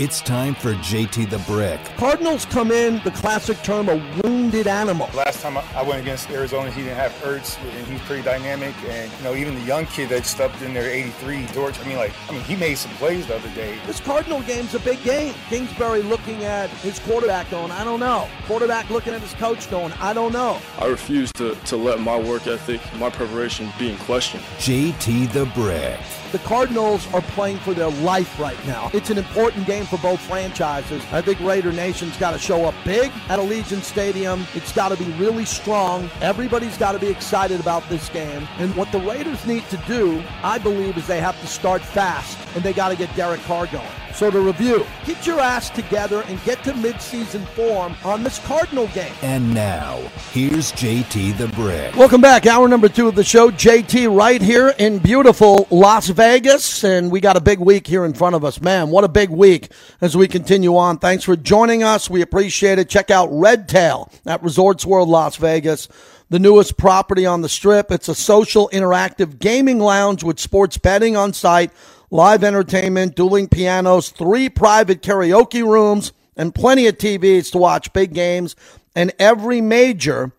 [0.00, 1.80] It's time for JT the Brick.
[1.96, 3.94] Cardinals come in, the classic term, a
[4.24, 5.08] wounded animal.
[5.14, 8.74] Last time I went against Arizona, he didn't have Ertz, and he's pretty dynamic.
[8.88, 11.96] And, you know, even the young kid that stepped in there, 83, George, I mean,
[11.96, 13.78] like, I mean, he made some plays the other day.
[13.86, 15.32] This Cardinal game's a big game.
[15.48, 18.26] Kingsbury looking at his quarterback going, I don't know.
[18.46, 20.58] Quarterback looking at his coach going, I don't know.
[20.80, 24.40] I refuse to, to let my work ethic, my preparation be in question.
[24.58, 26.00] JT the Brick.
[26.34, 28.90] The Cardinals are playing for their life right now.
[28.92, 31.00] It's an important game for both franchises.
[31.12, 34.44] I think Raider Nation's got to show up big at Allegiant Stadium.
[34.52, 36.10] It's got to be really strong.
[36.20, 38.48] Everybody's got to be excited about this game.
[38.58, 42.36] And what the Raiders need to do, I believe, is they have to start fast
[42.56, 43.86] and they got to get Derek Carr going.
[44.14, 48.86] So to review, get your ass together and get to midseason form on this Cardinal
[48.88, 49.12] game.
[49.22, 49.96] And now,
[50.30, 51.96] here's JT the Brick.
[51.96, 52.46] Welcome back.
[52.46, 53.50] Hour number two of the show.
[53.50, 56.84] JT right here in beautiful Las Vegas.
[56.84, 58.60] And we got a big week here in front of us.
[58.60, 60.98] Man, what a big week as we continue on.
[60.98, 62.08] Thanks for joining us.
[62.08, 62.88] We appreciate it.
[62.88, 65.88] Check out Red Tail at Resorts World Las Vegas
[66.30, 67.92] the newest property on the strip.
[67.92, 71.70] It's a social interactive gaming lounge with sports betting on site
[72.14, 78.14] live entertainment, dueling pianos, three private karaoke rooms, and plenty of TVs to watch big
[78.14, 78.54] games
[78.94, 80.30] and every major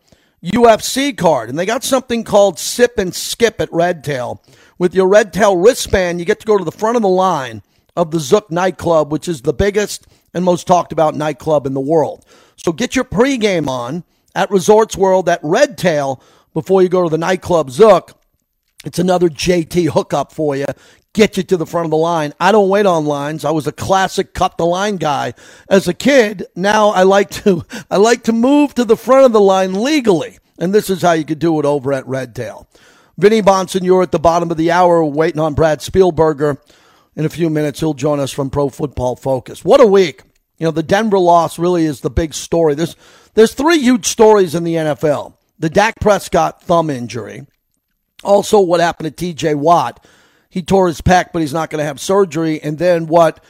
[0.42, 1.50] UFC card.
[1.50, 4.42] And they got something called Sip and Skip at Red Tail.
[4.78, 7.62] With your Red Tail wristband, you get to go to the front of the line
[7.98, 11.82] of the Zouk nightclub, which is the biggest and most talked about nightclub in the
[11.82, 12.26] world.
[12.56, 16.24] So get your pregame on at Resorts World at Red Tail
[16.54, 18.14] before you go to the nightclub Zouk.
[18.86, 20.66] It's another JT hookup for you
[21.16, 22.34] get you to the front of the line.
[22.40, 23.46] I don't wait on lines.
[23.46, 25.34] I was a classic cut the line guy
[25.70, 26.46] as a kid.
[26.56, 30.38] Now I like to I like to move to the front of the line legally.
[30.60, 32.68] And this is how you could do it over at Red Tail.
[33.18, 36.58] Vinny Bonson, you're at the bottom of the hour waiting on Brad Spielberger.
[37.16, 39.64] In a few minutes, he'll join us from Pro Football Focus.
[39.64, 40.22] What a week.
[40.58, 42.76] You know, the Denver loss really is the big story.
[42.76, 42.98] There's,
[43.34, 45.34] there's three huge stories in the NFL.
[45.60, 47.46] The Dak Prescott thumb injury.
[48.26, 50.06] Also, what happened to TJ Watt
[50.56, 52.62] he tore his pec, but he's not going to have surgery.
[52.64, 53.44] And then what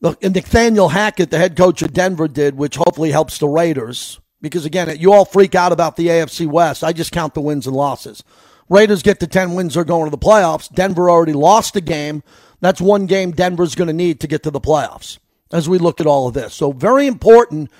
[0.00, 4.18] Nathaniel Hackett, the head coach of Denver, did, which hopefully helps the Raiders.
[4.40, 6.82] Because again, you all freak out about the AFC West.
[6.82, 8.24] I just count the wins and losses.
[8.68, 10.68] Raiders get to 10 wins, they're going to the playoffs.
[10.68, 12.24] Denver already lost a game.
[12.60, 15.20] That's one game Denver's going to need to get to the playoffs
[15.52, 16.54] as we look at all of this.
[16.54, 17.70] So, very important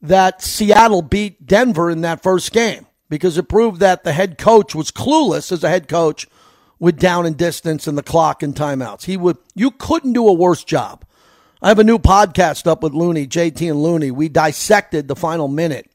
[0.00, 4.74] that Seattle beat Denver in that first game because it proved that the head coach
[4.74, 6.26] was clueless as a head coach
[6.78, 9.04] with down and distance and the clock and timeouts.
[9.04, 11.04] He would you couldn't do a worse job.
[11.62, 14.10] I have a new podcast up with Looney, JT and Looney.
[14.10, 15.90] We dissected the final minute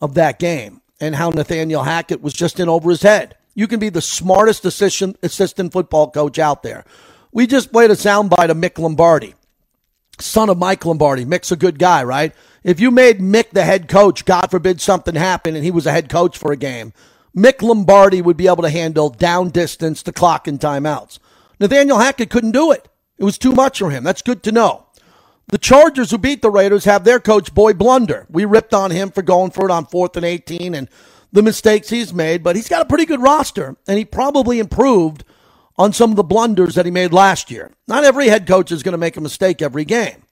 [0.00, 3.36] of that game and how Nathaniel Hackett was just in over his head.
[3.54, 6.84] You can be the smartest assistant, assistant football coach out there.
[7.32, 9.34] We just played a soundbite of Mick Lombardi,
[10.18, 11.24] son of Mike Lombardi.
[11.24, 12.34] Mick's a good guy, right?
[12.62, 15.92] If you made Mick the head coach, God forbid something happened and he was a
[15.92, 16.92] head coach for a game,
[17.36, 21.18] Mick Lombardi would be able to handle down distance, the clock, and timeouts.
[21.58, 22.88] Nathaniel Hackett couldn't do it.
[23.18, 24.04] It was too much for him.
[24.04, 24.86] That's good to know.
[25.48, 28.26] The Chargers, who beat the Raiders, have their coach, Boy Blunder.
[28.30, 30.88] We ripped on him for going for it on fourth and 18 and
[31.32, 35.24] the mistakes he's made, but he's got a pretty good roster, and he probably improved
[35.76, 37.72] on some of the blunders that he made last year.
[37.88, 40.22] Not every head coach is going to make a mistake every game.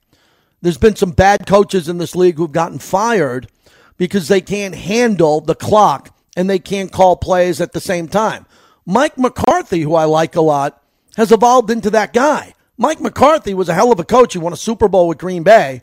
[0.61, 3.49] There's been some bad coaches in this league who've gotten fired
[3.97, 8.47] because they can't handle the clock and they can't call plays at the same time.
[8.87, 10.83] Mike McCarthy, who I like a lot,
[11.17, 12.55] has evolved into that guy.
[12.77, 14.33] Mike McCarthy was a hell of a coach.
[14.33, 15.83] He won a Super Bowl with Green Bay.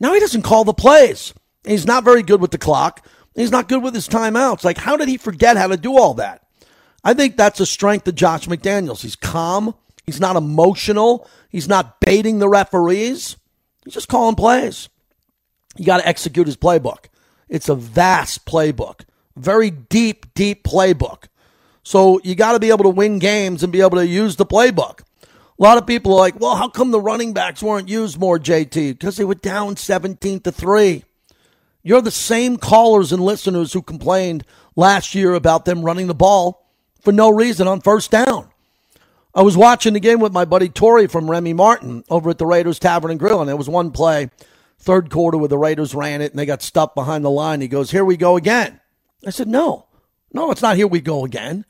[0.00, 1.34] Now he doesn't call the plays.
[1.64, 3.06] He's not very good with the clock.
[3.34, 4.64] He's not good with his timeouts.
[4.64, 6.46] Like, how did he forget how to do all that?
[7.02, 9.02] I think that's a strength of Josh McDaniels.
[9.02, 9.74] He's calm.
[10.06, 11.28] He's not emotional.
[11.50, 13.36] He's not baiting the referees.
[13.84, 14.88] He's just calling plays.
[15.76, 17.06] You got to execute his playbook.
[17.48, 19.02] It's a vast playbook.
[19.36, 21.24] Very deep, deep playbook.
[21.82, 24.46] So you got to be able to win games and be able to use the
[24.46, 25.00] playbook.
[25.56, 28.38] A lot of people are like, well, how come the running backs weren't used more,
[28.38, 28.98] JT?
[28.98, 31.04] Because they were down 17 to 3.
[31.82, 34.44] You're the same callers and listeners who complained
[34.74, 36.66] last year about them running the ball
[37.02, 38.48] for no reason on first down.
[39.34, 42.46] I was watching the game with my buddy Tori from Remy Martin over at the
[42.46, 44.30] Raiders Tavern and Grill, and there was one play,
[44.78, 47.60] third quarter, where the Raiders ran it and they got stuck behind the line.
[47.60, 48.80] He goes, Here we go again.
[49.26, 49.86] I said, no,
[50.32, 51.64] no, it's not here we go again.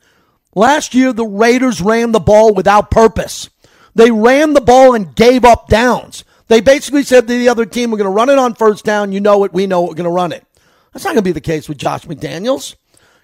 [0.53, 3.49] Last year, the Raiders ran the ball without purpose.
[3.93, 6.23] They ran the ball and gave up downs.
[6.47, 9.11] They basically said to the other team, we're going to run it on first down.
[9.11, 9.53] You know it.
[9.53, 9.89] We know it.
[9.89, 10.45] We're going to run it.
[10.93, 12.75] That's not going to be the case with Josh McDaniels.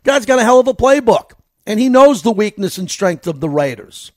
[0.04, 1.34] Guy's got a hell of a playbook,
[1.66, 4.12] and he knows the weakness and strength of the Raiders.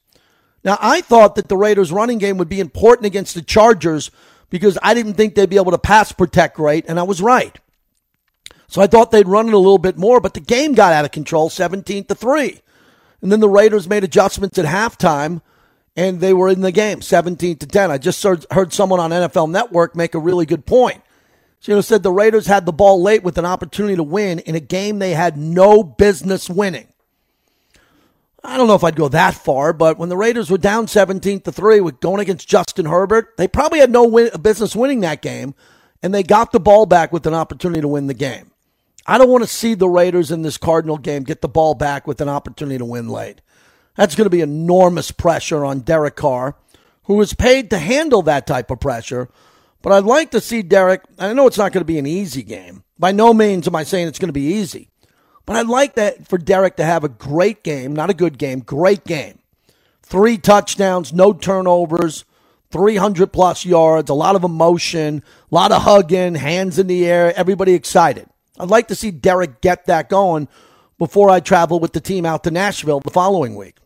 [0.64, 4.10] Now, I thought that the Raiders' running game would be important against the Chargers
[4.50, 7.58] because I didn't think they'd be able to pass protect great, and I was right.
[8.66, 11.04] So I thought they'd run it a little bit more, but the game got out
[11.04, 12.60] of control 17 to 3.
[13.20, 15.42] And then the Raiders made adjustments at halftime
[15.96, 17.90] and they were in the game 17 to 10.
[17.90, 21.00] I just heard someone on NFL Network make a really good point.
[21.60, 24.40] So, you know, said the Raiders had the ball late with an opportunity to win
[24.40, 26.88] in a game they had no business winning.
[28.44, 31.40] I don't know if I'd go that far, but when the Raiders were down 17
[31.40, 35.22] to 3 with going against Justin Herbert, they probably had no win, business winning that
[35.22, 35.54] game,
[36.02, 38.50] and they got the ball back with an opportunity to win the game.
[39.06, 42.06] I don't want to see the Raiders in this Cardinal game get the ball back
[42.06, 43.40] with an opportunity to win late.
[43.96, 46.56] That's going to be enormous pressure on Derek Carr,
[47.04, 49.28] who is paid to handle that type of pressure.
[49.80, 51.02] But I'd like to see Derek.
[51.18, 52.84] I know it's not going to be an easy game.
[52.98, 54.90] By no means am I saying it's going to be easy.
[55.46, 58.60] But I'd like that for Derek to have a great game, not a good game,
[58.60, 59.38] great game.
[60.02, 62.24] Three touchdowns, no turnovers,
[62.70, 67.32] 300 plus yards, a lot of emotion, a lot of hugging, hands in the air,
[67.36, 68.28] everybody excited.
[68.58, 70.48] I'd like to see Derek get that going
[70.98, 73.76] before I travel with the team out to Nashville the following week.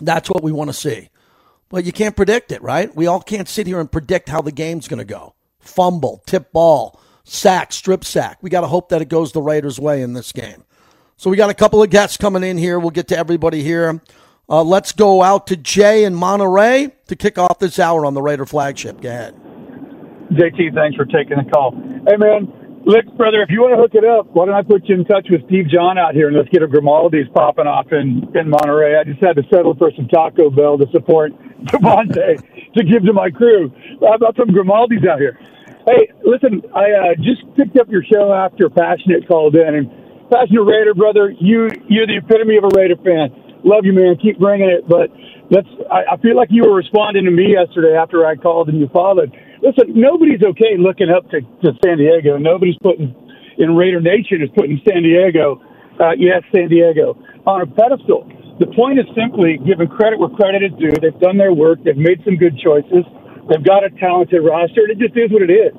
[0.00, 1.10] That's what we want to see.
[1.68, 2.94] But you can't predict it, right?
[2.94, 5.34] We all can't sit here and predict how the game's going to go.
[5.58, 8.38] Fumble, tip ball, sack, strip sack.
[8.42, 10.64] We got to hope that it goes the Raiders' way in this game.
[11.16, 12.78] So we got a couple of guests coming in here.
[12.78, 14.00] We'll get to everybody here.
[14.48, 18.22] Uh, let's go out to Jay in Monterey to kick off this hour on the
[18.22, 19.00] Raider flagship.
[19.00, 19.34] Go ahead.
[20.32, 21.72] JT, thanks for taking the call.
[22.08, 22.52] Hey, man,
[22.84, 25.04] Look, brother, if you want to hook it up, why don't I put you in
[25.04, 28.50] touch with Steve John out here and let's get a Grimaldi's popping off in, in
[28.50, 28.98] Monterey.
[28.98, 31.30] I just had to settle for some Taco Bell to support
[31.70, 32.42] Davante
[32.74, 33.70] to give to my crew.
[34.00, 35.38] How about some Grimaldi's out here?
[35.86, 39.90] Hey, listen, I uh, just picked up your show after Passionate called in, and
[40.30, 43.34] Passionate Raider, brother, you you're the epitome of a Raider fan.
[43.64, 44.16] Love you, man.
[44.20, 45.10] Keep bringing it, but
[45.50, 45.68] let's.
[45.90, 48.88] I, I feel like you were responding to me yesterday after I called and you
[48.92, 49.30] followed
[49.62, 52.36] listen, nobody's okay looking up to, to San Diego.
[52.36, 53.14] Nobody's putting
[53.56, 55.62] in Raider Nation is putting San Diego,
[56.02, 57.14] uh, yes, San Diego,
[57.46, 58.26] on a pedestal.
[58.58, 60.92] The point is simply giving credit where credit is due.
[61.00, 61.82] They've done their work.
[61.84, 63.06] They've made some good choices.
[63.48, 64.88] They've got a talented roster.
[64.88, 65.74] It just is what it is.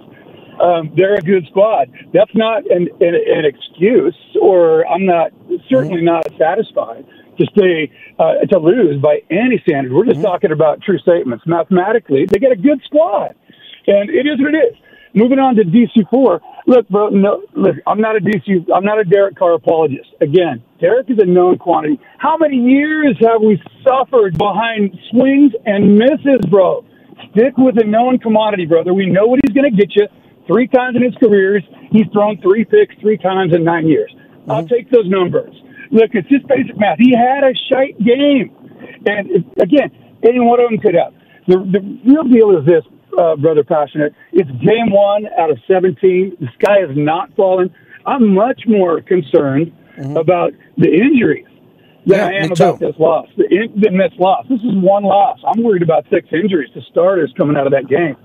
[0.61, 1.89] Um, they're a good squad.
[2.13, 5.31] That's not an, an, an excuse, or I'm not
[5.69, 6.13] certainly mm-hmm.
[6.13, 7.05] not satisfied
[7.39, 9.91] to stay uh, to lose by any standard.
[9.91, 10.27] We're just mm-hmm.
[10.27, 11.45] talking about true statements.
[11.47, 13.35] Mathematically, they get a good squad.
[13.87, 14.77] And it is what it is.
[15.15, 16.39] Moving on to DC4.
[16.65, 20.09] Look, bro, no, look, I'm not a DC, I'm not a Derek Carr apologist.
[20.21, 21.99] Again, Derek is a known quantity.
[22.17, 26.85] How many years have we suffered behind swings and misses, bro?
[27.31, 28.93] Stick with a known commodity, brother.
[28.93, 30.07] We know what he's going to get you.
[30.47, 31.61] Three times in his career,
[31.91, 34.13] he's thrown three picks three times in nine years.
[34.13, 34.51] Mm-hmm.
[34.51, 35.55] I'll take those numbers.
[35.91, 36.97] Look, it's just basic math.
[36.99, 38.51] He had a shite game.
[39.05, 39.91] And again,
[40.23, 41.13] any one of them could have.
[41.47, 42.83] The, the real deal is this
[43.17, 44.13] uh, brother passionate.
[44.31, 46.37] It's game one out of 17.
[46.39, 47.73] The sky is not falling.
[48.05, 50.17] I'm much more concerned mm-hmm.
[50.17, 51.47] about the injuries
[52.05, 53.27] yeah, I am about this loss.
[53.37, 54.45] The in, than this loss.
[54.49, 55.39] This is one loss.
[55.45, 58.17] I'm worried about six injuries to starters coming out of that game.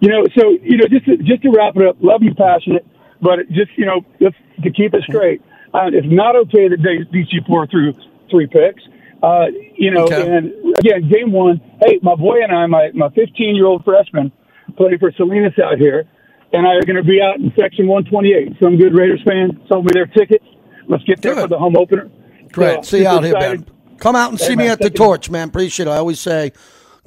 [0.00, 1.96] You know, so you know, just to, just to wrap it up.
[2.00, 2.86] Love you, passionate,
[3.20, 5.42] but just you know, just to keep it straight,
[5.74, 7.94] uh, it's not okay that they, DC four through
[8.30, 8.82] three picks.
[9.22, 9.46] Uh,
[9.76, 10.36] you know, okay.
[10.36, 14.30] and again, game one, hey, my boy and I, my, my 15 year old freshman,
[14.76, 16.04] playing for Salinas out here,
[16.52, 18.58] and I are going to be out in section 128.
[18.62, 20.44] Some good Raiders fan sold me their tickets.
[20.86, 21.42] Let's get there good.
[21.42, 22.08] for the home opener.
[22.52, 22.84] Great.
[22.84, 23.66] So, See you out here, Ben.
[23.98, 25.48] Come out and see me at the Torch, man.
[25.48, 25.90] Appreciate it.
[25.90, 26.52] I always say,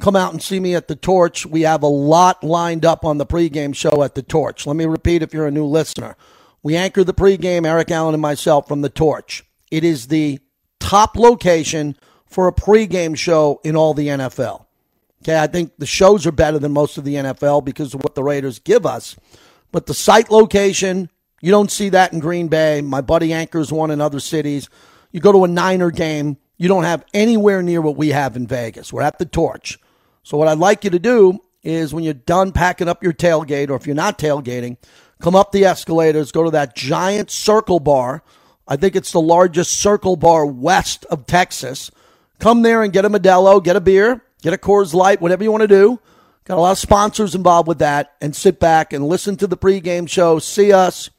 [0.02, 1.46] come out and see me at the Torch.
[1.46, 4.68] We have a lot lined up on the pregame show at the Torch.
[4.68, 6.18] Let me repeat if you're a new listener.
[6.64, 9.44] We anchor the pregame, Eric Allen and myself, from the Torch.
[9.72, 10.40] It is the
[10.80, 11.96] top location
[12.26, 14.66] for a pregame show in all the NFL.
[15.24, 18.16] Okay, I think the shows are better than most of the NFL because of what
[18.16, 19.16] the Raiders give us.
[19.72, 21.10] But the site location,
[21.42, 22.82] you don't see that in Green Bay.
[22.82, 24.68] My buddy anchors one in other cities.
[25.12, 28.48] You go to a Niner game, you don't have anywhere near what we have in
[28.48, 28.94] Vegas.
[28.94, 29.80] We're at the torch.
[30.24, 33.70] So, what I'd like you to do is when you're done packing up your tailgate,
[33.70, 34.78] or if you're not tailgating,
[35.20, 38.24] come up the escalators, go to that giant circle bar
[38.72, 41.92] I think it's the largest circle bar west of Texas.
[42.40, 45.52] Come there and get a Modelo, get a beer, get a Coors Light, whatever you
[45.52, 46.00] want to do.
[46.46, 49.58] Got a lot of sponsors involved with that, and sit back and listen to the
[49.58, 50.40] pregame show.
[50.40, 51.10] See us.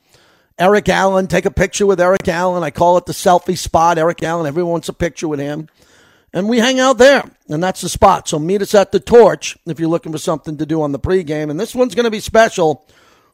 [0.62, 2.62] Eric Allen, take a picture with Eric Allen.
[2.62, 3.98] I call it the selfie spot.
[3.98, 5.68] Eric Allen, everyone wants a picture with him.
[6.32, 8.28] And we hang out there, and that's the spot.
[8.28, 10.98] So meet us at the Torch if you're looking for something to do on the
[10.98, 11.50] pregame.
[11.50, 12.86] And this one's going to be special.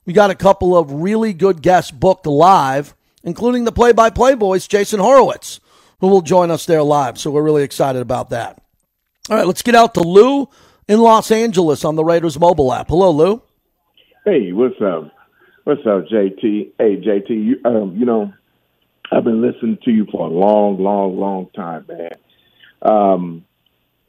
[0.04, 2.94] We got a couple of really good guests booked live
[3.24, 5.60] including the play by play voice, Jason Horowitz,
[6.00, 7.18] who will join us there live.
[7.18, 8.60] So we're really excited about that.
[9.30, 10.48] All right, let's get out to Lou
[10.88, 12.88] in Los Angeles on the Raiders mobile app.
[12.88, 13.42] Hello, Lou.
[14.24, 15.12] Hey, what's up?
[15.68, 16.70] What's up, JT?
[16.78, 18.32] Hey, JT, you, um, you know,
[19.12, 22.12] I've been listening to you for a long, long, long time, man.
[22.80, 23.44] Um,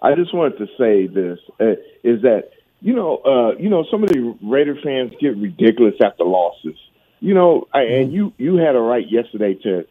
[0.02, 4.04] I just wanted to say this uh, is that you know, uh, you know, some
[4.04, 6.78] of the Raider fans get ridiculous after losses.
[7.20, 9.86] You know, I, and you you had a right yesterday to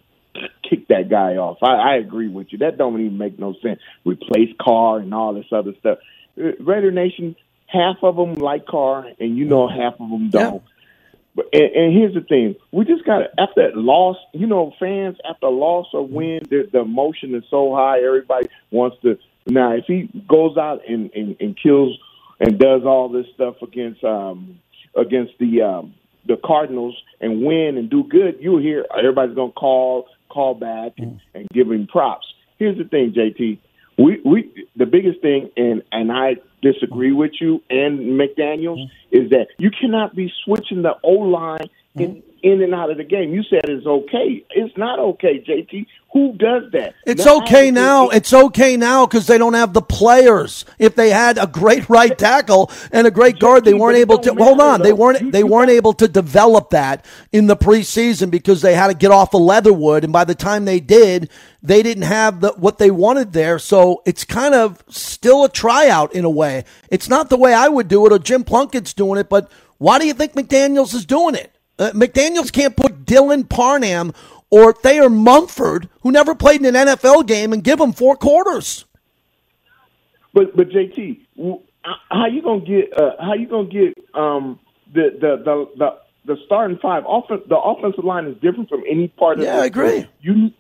[0.63, 1.59] kick that guy off.
[1.61, 2.61] I, I agree with you.
[2.61, 3.79] That don't even make no sense.
[4.07, 5.99] Replace Carr and all this other stuff.
[6.43, 10.55] Uh, Raider Nation, half of them like Carr, and you know half of them don't.
[10.55, 10.61] Yeah.
[11.38, 14.16] But and, and here's the thing: we just got to after that loss.
[14.33, 18.00] You know, fans after loss or win, the, the emotion is so high.
[18.04, 19.16] Everybody wants to.
[19.47, 21.97] Now, if he goes out and, and, and kills
[22.40, 24.59] and does all this stuff against um
[24.97, 25.95] against the um
[26.26, 31.21] the Cardinals and win and do good, you'll hear everybody's gonna call call back and,
[31.35, 32.26] and give him props.
[32.59, 33.61] Here's the thing, JT.
[33.99, 39.17] We we the biggest thing and and I disagree with you and McDaniels mm-hmm.
[39.17, 42.27] is that you cannot be switching the O line in mm-hmm.
[42.42, 43.33] In and out of the game.
[43.35, 44.45] You said it's okay.
[44.50, 45.87] It's not okay, JT.
[46.12, 46.95] Who does that?
[47.04, 48.09] It's Now, okay now.
[48.09, 50.64] It's okay now because they don't have the players.
[50.78, 54.35] If they had a great right tackle and a great guard, they weren't able to.
[54.35, 55.33] Hold on, they weren't.
[55.33, 59.35] They weren't able to develop that in the preseason because they had to get off
[59.35, 61.28] of Leatherwood, and by the time they did,
[61.62, 63.59] they didn't have the what they wanted there.
[63.59, 66.64] So it's kind of still a tryout in a way.
[66.90, 69.99] It's not the way I would do it or Jim Plunkett's doing it, but why
[69.99, 71.52] do you think McDaniels is doing it?
[71.78, 74.12] Uh, McDaniels can't put Dylan Parham
[74.50, 78.85] or Thayer Munford, who never played in an NFL game, and give them four quarters.
[80.35, 81.20] But but JT,
[82.11, 84.58] how you gonna get uh, how you gonna get um
[84.92, 89.08] the the the the, the starting five offen- the offensive line is different from any
[89.08, 90.06] part of Yeah, the I agree.
[90.20, 90.50] You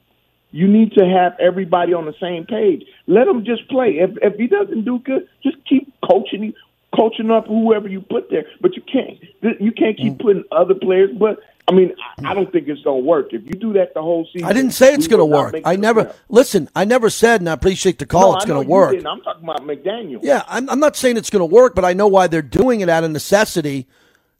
[0.50, 2.84] you need to have everybody on the same page.
[3.06, 3.98] Let him just play.
[3.98, 6.54] If if he doesn't do good, just keep coaching him,
[6.96, 8.46] coaching up whoever you put there.
[8.60, 10.18] But you can't you can't keep Mm.
[10.20, 11.10] putting other players.
[11.18, 13.32] But I mean, I don't think it's gonna work.
[13.34, 15.54] If you do that the whole season, I didn't say it's going to work.
[15.66, 16.68] I never listen.
[16.74, 18.30] I never said, and I appreciate the call.
[18.32, 18.92] No, it's going to work.
[18.92, 19.06] didn't.
[19.06, 20.20] I'm talking about McDaniel.
[20.22, 22.80] Yeah, I'm, I'm not saying it's going to work, but I know why they're doing
[22.80, 23.86] it out of necessity.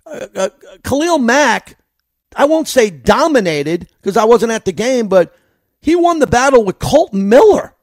[0.07, 0.49] Uh, uh,
[0.85, 1.77] Khalil Mack,
[2.35, 5.35] I won't say dominated because I wasn't at the game, but
[5.83, 7.75] he won the battle with Kolton Miller.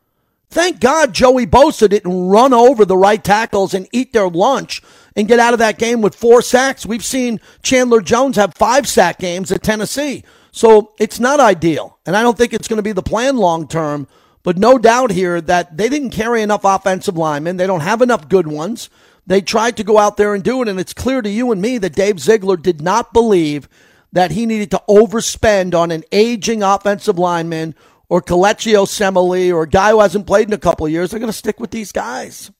[0.49, 4.81] Thank God Joey Bosa didn't run over the right tackles and eat their lunch
[5.15, 6.85] and get out of that game with four sacks.
[6.85, 10.23] We've seen Chandler Jones have five sack games at Tennessee.
[10.51, 11.97] So it's not ideal.
[12.05, 14.07] And I don't think it's going to be the plan long term.
[14.43, 17.57] But no doubt here that they didn't carry enough offensive linemen.
[17.57, 18.89] They don't have enough good ones.
[19.25, 20.67] They tried to go out there and do it.
[20.67, 23.67] And it's clear to you and me that Dave Ziegler did not believe
[24.11, 27.75] that he needed to overspend on an aging offensive lineman
[28.07, 31.11] or Kelechi Osemele or a guy who hasn't played in a couple years.
[31.11, 32.51] They're going to stick with these guys.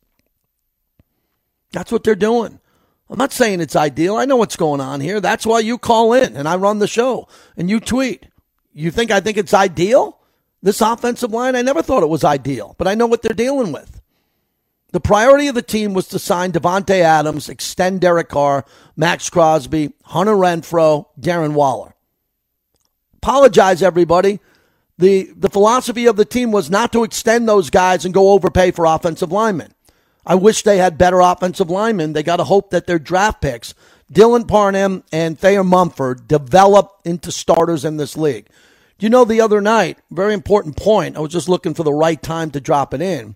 [1.76, 2.62] That's what they're doing.
[3.10, 4.16] I'm not saying it's ideal.
[4.16, 5.20] I know what's going on here.
[5.20, 7.28] That's why you call in and I run the show
[7.58, 8.28] and you tweet.
[8.74, 10.18] You think I think it's ideal?
[10.64, 13.74] This offensive line, I never thought it was ideal, but I know what they're dealing
[13.74, 14.02] with.
[14.94, 18.64] The priority of the team was to sign Davante Adams, extend Derek Carr,
[18.96, 21.94] Maxx Crosby, Hunter Renfrow, Darren Waller.
[23.18, 24.40] Apologize, everybody.
[24.98, 28.72] The, the philosophy of the team was not to extend those guys and go overpay
[28.72, 29.74] for offensive linemen.
[30.26, 32.14] I wish they had better offensive linemen.
[32.14, 33.74] They got to hope that their draft picks,
[34.12, 38.48] Dylan Parham and Thayer Munford, develop into starters in this league.
[39.00, 42.22] You know the other night, very important point, I was just looking for the right
[42.22, 43.36] time to drop it in.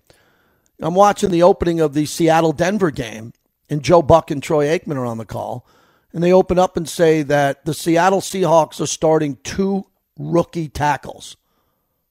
[0.80, 3.34] I'm watching the opening of the Seattle Denver game,
[3.68, 5.66] and Joe Buck and Troy Aikman are on the call.
[6.12, 9.86] And they open up and say that the Seattle Seahawks are starting two
[10.18, 11.36] rookie tackles.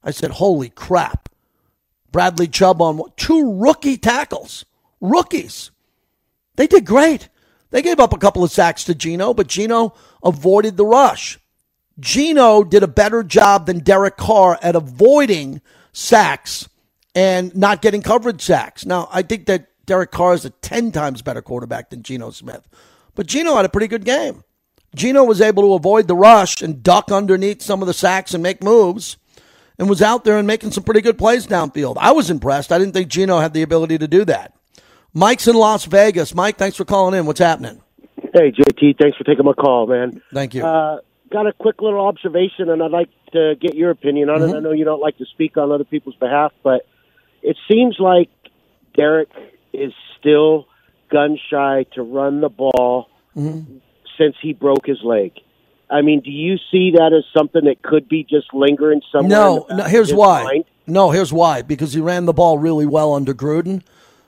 [0.03, 1.27] I said, holy crap.
[2.11, 4.65] Bradley Chubb on two rookie tackles.
[5.01, 5.71] Rookies.
[6.55, 7.29] They did great.
[7.71, 11.39] They gave up a couple of sacks to Geno, but Geno avoided the rush.
[11.99, 16.67] Geno did a better job than Derek Carr at avoiding sacks
[17.13, 18.85] and not getting coverage sacks.
[18.85, 22.67] Now, I think that Derek Carr is a 10 times better quarterback than Geno Smith.
[23.15, 24.43] But Geno had a pretty good game.
[24.95, 28.41] Geno was able to avoid the rush and duck underneath some of the sacks and
[28.41, 29.17] make moves
[29.77, 31.97] and was out there and making some pretty good plays downfield.
[31.99, 32.71] I was impressed.
[32.71, 34.53] I didn't think Geno had the ability to do that.
[35.13, 36.35] Mike's in Las Vegas.
[36.35, 37.25] Mike, thanks for calling in.
[37.25, 37.81] What's happening?
[38.33, 40.21] Hey, JT, thanks for taking my call, man.
[40.33, 40.63] Thank you.
[40.63, 40.99] Uh,
[41.31, 44.55] got a quick little observation, and I'd like to get your opinion on it.
[44.55, 46.85] I know you don't like to speak on other people's behalf, but
[47.41, 48.29] it seems like
[48.95, 49.29] Derek
[49.73, 50.67] is still
[51.11, 53.07] gun shy to run the ball
[54.17, 55.33] since he broke his leg.
[55.89, 59.29] I mean, do you see that as something that could be just lingering somewhere?
[59.29, 60.43] No, no here's why.
[60.43, 60.65] mind?
[60.85, 61.63] No, here's why.
[61.63, 63.81] Because he ran the ball really well under Gruden.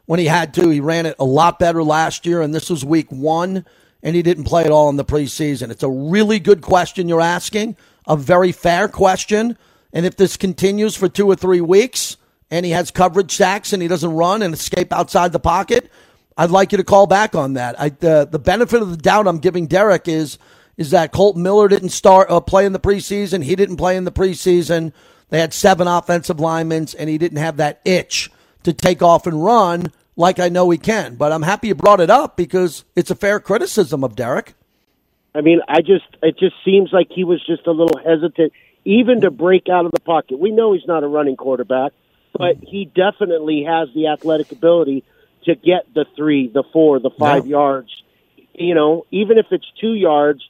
[0.05, 0.69] When he had to.
[0.69, 3.65] He ran it a lot better last year, and this was week one,
[4.03, 5.69] and he didn't play at all in the preseason.
[5.69, 7.75] It's a really good question you're asking,
[8.07, 9.57] a very fair question.
[9.93, 12.17] And if this continues for two or three weeks
[12.49, 15.91] and he has coverage sacks and he doesn't run and escape outside the pocket,
[16.37, 17.79] I'd like you to call back on that.
[17.79, 20.37] I, the the benefit of the doubt I'm giving Derek is
[20.77, 23.43] is that Kolton Miller didn't start uh, play in the preseason.
[23.43, 24.93] He didn't play in the preseason.
[25.29, 28.31] They had seven offensive linemen, and he didn't have that itch
[28.63, 31.15] to take off and run like I know he can.
[31.15, 34.53] But I'm happy you brought it up because it's a fair criticism of Derek.
[35.33, 38.51] I mean, I just it just seems like he was just a little hesitant,
[38.85, 40.39] even to break out of the pocket.
[40.39, 41.93] We know he's not a running quarterback,
[42.33, 45.03] but he definitely has the athletic ability
[45.45, 47.57] to get the three, the four, the five Yeah.
[47.57, 48.03] yards.
[48.53, 50.41] You know, even if it's two yards,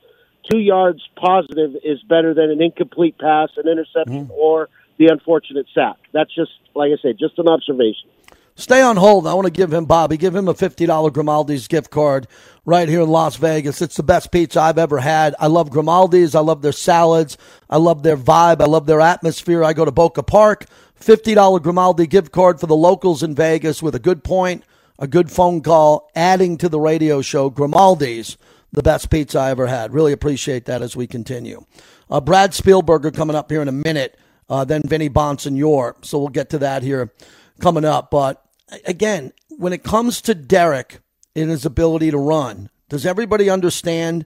[0.49, 4.31] two yards positive is better than an incomplete pass, an interception, mm-hmm.
[4.31, 4.69] or
[5.01, 5.97] the unfortunate sack.
[6.13, 8.07] That's just, like I said, just an observation.
[8.55, 9.25] Stay on hold.
[9.25, 12.27] I want to give him Bobby, give him a fifty dollar Grimaldi's gift card
[12.65, 13.81] right here in Las Vegas.
[13.81, 15.33] It's the best pizza I've ever had.
[15.39, 16.35] I love Grimaldi's.
[16.35, 17.37] I love their salads.
[17.69, 18.61] I love their vibe.
[18.61, 19.63] I love their atmosphere.
[19.63, 20.65] I go to Boca Park.
[20.93, 24.63] Fifty dollar Grimaldi gift card for the locals in Vegas with a good point,
[24.99, 27.49] a good phone call, adding to the radio show.
[27.49, 28.37] Grimaldi's,
[28.71, 29.93] the best pizza I ever had.
[29.93, 31.65] Really appreciate that as we continue.
[32.09, 34.19] Uh, Brad Spielberger coming up here in a minute.
[34.51, 35.93] Uh, then Vinny Bonsignore.
[36.03, 37.13] So we'll get to that here
[37.61, 38.11] coming up.
[38.11, 38.43] But
[38.85, 40.99] again, when it comes to Derek
[41.33, 44.25] and his ability to run, does everybody understand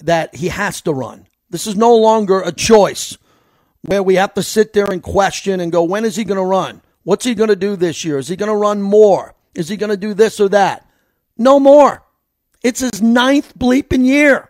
[0.00, 1.26] that he has to run?
[1.50, 3.18] This is no longer a choice
[3.82, 6.44] where we have to sit there and question and go, when is he going to
[6.44, 6.80] run?
[7.02, 8.16] What's he going to do this year?
[8.16, 9.34] Is he going to run more?
[9.54, 10.88] Is he going to do this or that?
[11.36, 12.02] No more.
[12.62, 14.48] It's his ninth bleeping year.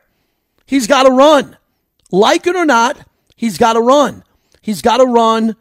[0.67, 1.57] He's got to run.
[2.13, 2.97] Like it or not,
[3.35, 4.23] he's got to run.
[4.65, 5.57] He's got to run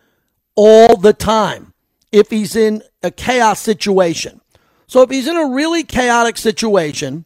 [0.55, 1.73] all the time
[2.13, 4.39] if he's in a chaos situation.
[4.87, 7.25] So if he's in a really chaotic situation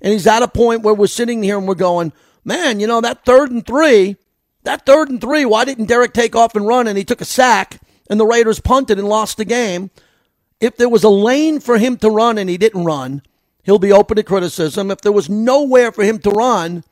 [0.00, 3.02] and he's at a point where we're sitting here and we're going, man, you know,
[3.02, 4.16] that third and three,
[4.62, 7.26] that third and three, why didn't Derek take off and run and he took a
[7.26, 9.90] sack and the Raiders punted and lost the game?
[10.60, 13.20] If there was a lane for him to run and he didn't run,
[13.64, 14.90] he'll be open to criticism.
[14.90, 16.84] If there was nowhere for him to run,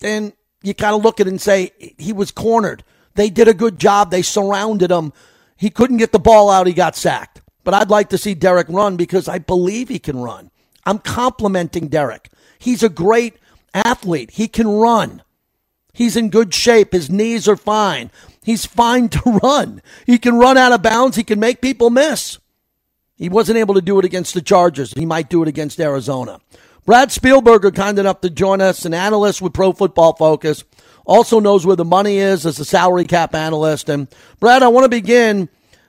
[0.00, 2.84] then you kind of look at it and say he was cornered.
[3.14, 4.10] They did a good job.
[4.10, 5.12] They surrounded him.
[5.56, 6.66] He couldn't get the ball out.
[6.66, 7.40] He got sacked.
[7.64, 10.50] But I'd like to see Derek run because I believe he can run.
[10.84, 12.28] I'm complimenting Derek.
[12.58, 13.36] He's a great
[13.74, 14.32] athlete.
[14.32, 15.22] He can run.
[15.92, 16.92] He's in good shape.
[16.92, 18.10] His knees are fine.
[18.42, 19.82] He's fine to run.
[20.06, 21.16] He can run out of bounds.
[21.16, 22.38] He can make people miss.
[23.16, 24.92] He wasn't able to do it against the Chargers.
[24.94, 26.40] He might do it against Arizona.
[26.84, 30.64] Brad Spielberger, kind enough to join us, an analyst with Pro Football Focus,
[31.04, 33.88] also knows where the money is as a salary cap analyst.
[33.88, 34.08] And
[34.40, 35.48] Brad, I want to begin.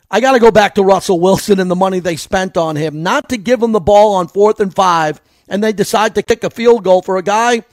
[0.10, 3.02] I got to go back to Russell Wilson and the money they spent on him,
[3.02, 6.43] not to give him the ball on fourth and five, and they decide to kick
[6.43, 7.63] a field goal for a guy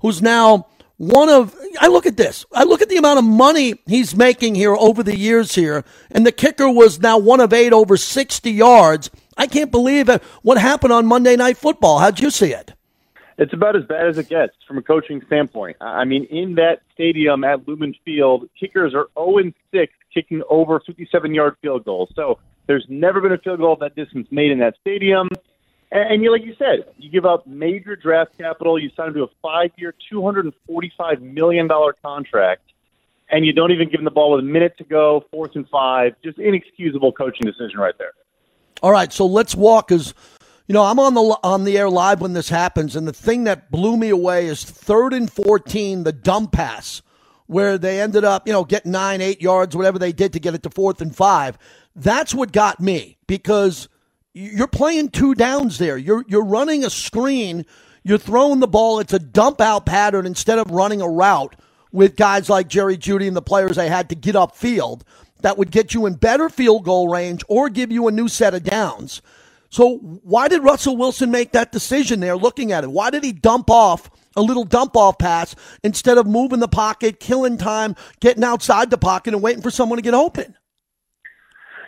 [0.00, 2.44] who's now one of I look at this.
[2.52, 6.26] I look at the amount of money he's making here over the years here, and
[6.26, 9.10] the kicker was now one of eight over 60 yards.
[9.36, 10.08] I can't believe.
[10.42, 12.00] What happened on Monday Night Football?
[12.00, 12.72] How'd you see it?
[13.38, 15.76] It's about as bad as it gets from a coaching standpoint.
[15.80, 21.34] I mean, in that stadium at Lumen Field, kickers are 0 6 kicking over 57
[21.34, 22.10] yard field goals.
[22.16, 25.28] So there's never been a field goal that distance made in that stadium.
[25.92, 28.76] And, and you, like you said, you give up major draft capital.
[28.76, 31.68] You sign him to a five year, $245 million
[32.02, 32.62] contract,
[33.30, 35.68] and you don't even give him the ball with a minute to go, fourth and
[35.68, 36.16] five.
[36.24, 38.12] Just inexcusable coaching decision right there.
[38.82, 40.12] All right, so let's walk as
[40.68, 43.44] you know, I'm on the on the air live when this happens, and the thing
[43.44, 47.00] that blew me away is third and fourteen, the dump pass,
[47.46, 50.54] where they ended up, you know, getting nine, eight yards, whatever they did to get
[50.54, 51.56] it to fourth and five.
[51.96, 53.88] That's what got me because
[54.34, 55.96] you're playing two downs there.
[55.96, 57.64] You're you're running a screen,
[58.04, 59.00] you're throwing the ball.
[59.00, 61.56] It's a dump out pattern instead of running a route
[61.92, 65.00] with guys like Jerry Jeudy and the players they had to get upfield
[65.40, 68.52] that would get you in better field goal range or give you a new set
[68.52, 69.22] of downs.
[69.70, 72.90] So why did Russell Wilson make that decision there looking at it?
[72.90, 77.20] Why did he dump off a little dump off pass instead of moving the pocket,
[77.20, 80.54] killing time, getting outside the pocket and waiting for someone to get open?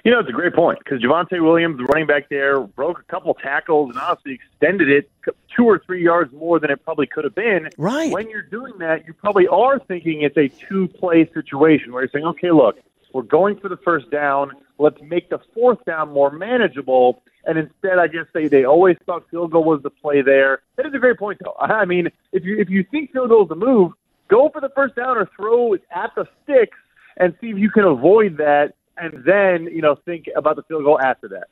[0.05, 3.03] You know, it's a great point because Javonte Williams, the running back there, broke a
[3.11, 5.11] couple tackles and honestly extended it
[5.55, 7.69] two or three yards more than it probably could have been.
[7.77, 8.11] Right.
[8.11, 12.11] When you're doing that, you probably are thinking it's a two play situation where you're
[12.13, 12.79] saying, okay, look,
[13.13, 14.53] we're going for the first down.
[14.81, 17.23] Let's make the fourth down more manageable.
[17.45, 20.63] And instead, I guess they, they always thought field goal was the play there.
[20.77, 21.55] That is a great point, though.
[21.61, 23.93] I mean, if you if you think field goal is the move,
[24.29, 26.79] go for the first down or throw it at the sticks
[27.19, 30.85] and see if you can avoid that, and then you know think about the field
[30.85, 31.49] goal after that.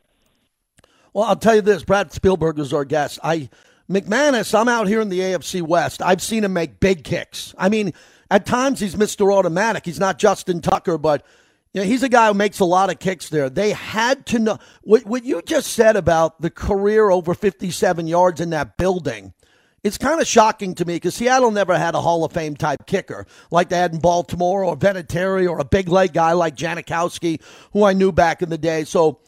[1.12, 3.18] Well, I'll tell you this: Brad Spielberg is our guest.
[3.22, 3.50] I
[3.90, 6.00] McManus, I'm out here in the AFC West.
[6.02, 7.54] I've seen him make big kicks.
[7.58, 7.92] I mean,
[8.30, 9.32] at times he's Mr.
[9.32, 9.84] Automatic.
[9.86, 11.24] He's not Justin Tucker, but
[11.78, 13.50] know, he's a guy who makes a lot of kicks there.
[13.50, 18.40] They had to know what, what you just said about the career over 57 yards
[18.40, 19.34] in that building.
[19.84, 22.86] It's kind of shocking to me because Seattle never had a Hall of Fame type
[22.86, 27.40] kicker like they had in Baltimore or Vinatieri or a big leg guy like Janikowski,
[27.72, 28.84] who I knew back in the day.
[28.84, 29.20] So,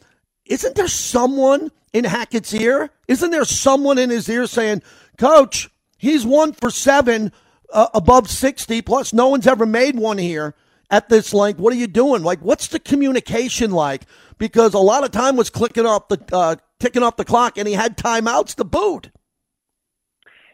[0.45, 2.89] isn't there someone in Hackett's ear?
[3.07, 4.81] Isn't there someone in his ear saying,
[5.17, 7.31] Coach, he's one for seven
[7.71, 10.53] uh, above 60, plus no one's ever made one here
[10.91, 11.59] at this length.
[11.59, 12.21] What are you doing?
[12.21, 14.03] Like, what's the communication like?
[14.37, 17.67] Because a lot of time was clicking off the, uh, ticking off the clock, and
[17.67, 19.09] he had timeouts to boot.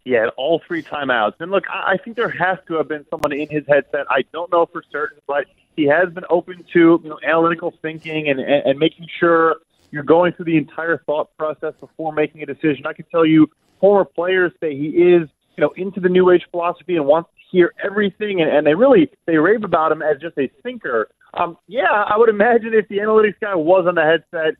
[0.05, 1.33] Yeah, all three timeouts.
[1.41, 4.05] And look, I think there has to have been someone in his headset.
[4.09, 8.29] I don't know for certain, but he has been open to you know analytical thinking
[8.29, 9.57] and, and, and making sure
[9.91, 12.85] you're going through the entire thought process before making a decision.
[12.85, 13.49] I can tell you,
[13.81, 17.73] former players say he is you know into the new age philosophy and wants hear
[17.83, 21.09] everything, and, and they really they rave about him as just a thinker.
[21.33, 24.55] Um, yeah, I would imagine if the analytics guy was on the headset,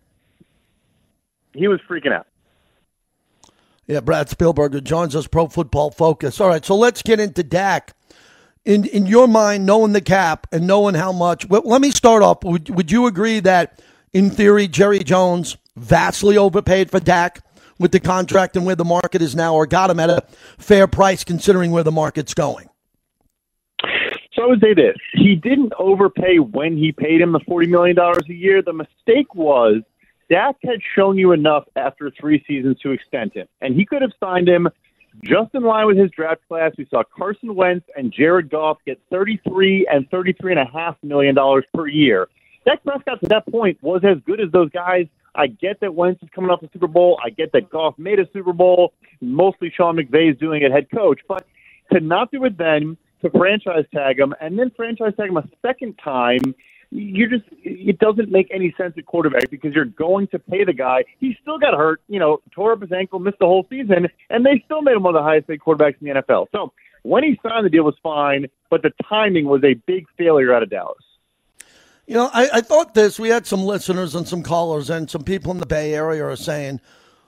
[1.53, 2.27] he was freaking out.
[3.87, 6.41] Yeah, Brad Spielberger joins us, Pro Football Focus.
[6.41, 7.93] All right, so let's get into Dak.
[8.65, 12.21] In in your mind, knowing the cap and knowing how much, well, let me start
[12.21, 12.43] off.
[12.43, 17.41] Would, would you agree that, in theory, Jerry Jones vastly overpaid for Dak
[17.79, 20.21] with the contract and where the market is now, or got him at a
[20.57, 22.67] fair price considering where the market's going?
[24.47, 28.23] I would say this: he didn't overpay when he paid him the forty million dollars
[28.29, 28.61] a year.
[28.61, 29.81] The mistake was
[30.29, 34.13] Dak had shown you enough after three seasons to extend him, and he could have
[34.21, 34.69] signed him
[35.21, 36.71] just in line with his draft class.
[36.77, 41.35] We saw Carson Wentz and Jared Goff get 33 and 33 and a half million
[41.35, 42.29] dollars per year.
[42.65, 45.07] Dak Prescott to that point was as good as those guys.
[45.35, 47.19] I get that Wentz is coming off the Super Bowl.
[47.21, 48.93] I get that Goff made a Super Bowl.
[49.19, 51.45] Mostly Sean McVay is doing it head coach, but
[51.91, 55.47] to not do it then, to franchise tag him, and then franchise tag him a
[55.61, 56.55] second time
[56.91, 60.73] you just it doesn't make any sense at quarterback because you're going to pay the
[60.73, 61.03] guy.
[61.19, 64.45] He still got hurt, you know, tore up his ankle, missed the whole season, and
[64.45, 66.47] they still made him one of the highest paid quarterbacks in the NFL.
[66.51, 66.71] So
[67.03, 70.63] when he signed the deal was fine, but the timing was a big failure out
[70.63, 70.97] of Dallas.
[72.05, 73.19] You know, I, I thought this.
[73.19, 76.37] We had some listeners and some callers and some people in the Bay Area are
[76.37, 76.79] saying,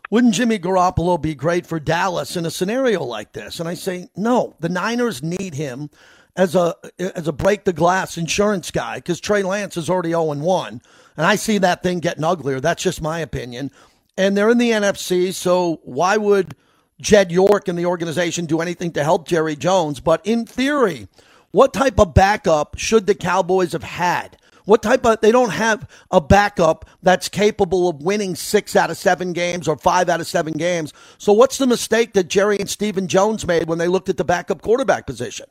[0.09, 3.59] wouldn't Jimmy Garoppolo be great for Dallas in a scenario like this?
[3.59, 5.89] And I say, no, the Niners need him
[6.35, 10.35] as a as a break the glass insurance guy because Trey Lance is already 0
[10.35, 10.81] 1.
[11.17, 12.59] And I see that thing getting uglier.
[12.59, 13.71] That's just my opinion.
[14.17, 16.55] And they're in the NFC, so why would
[16.99, 19.99] Jed York and the organization do anything to help Jerry Jones?
[19.99, 21.07] But in theory,
[21.51, 24.37] what type of backup should the Cowboys have had?
[24.69, 28.97] What type of they don't have a backup that's capable of winning six out of
[28.97, 30.93] seven games or five out of seven games.
[31.17, 34.23] So what's the mistake that Jerry and Stephen Jones made when they looked at the
[34.23, 35.47] backup quarterback position?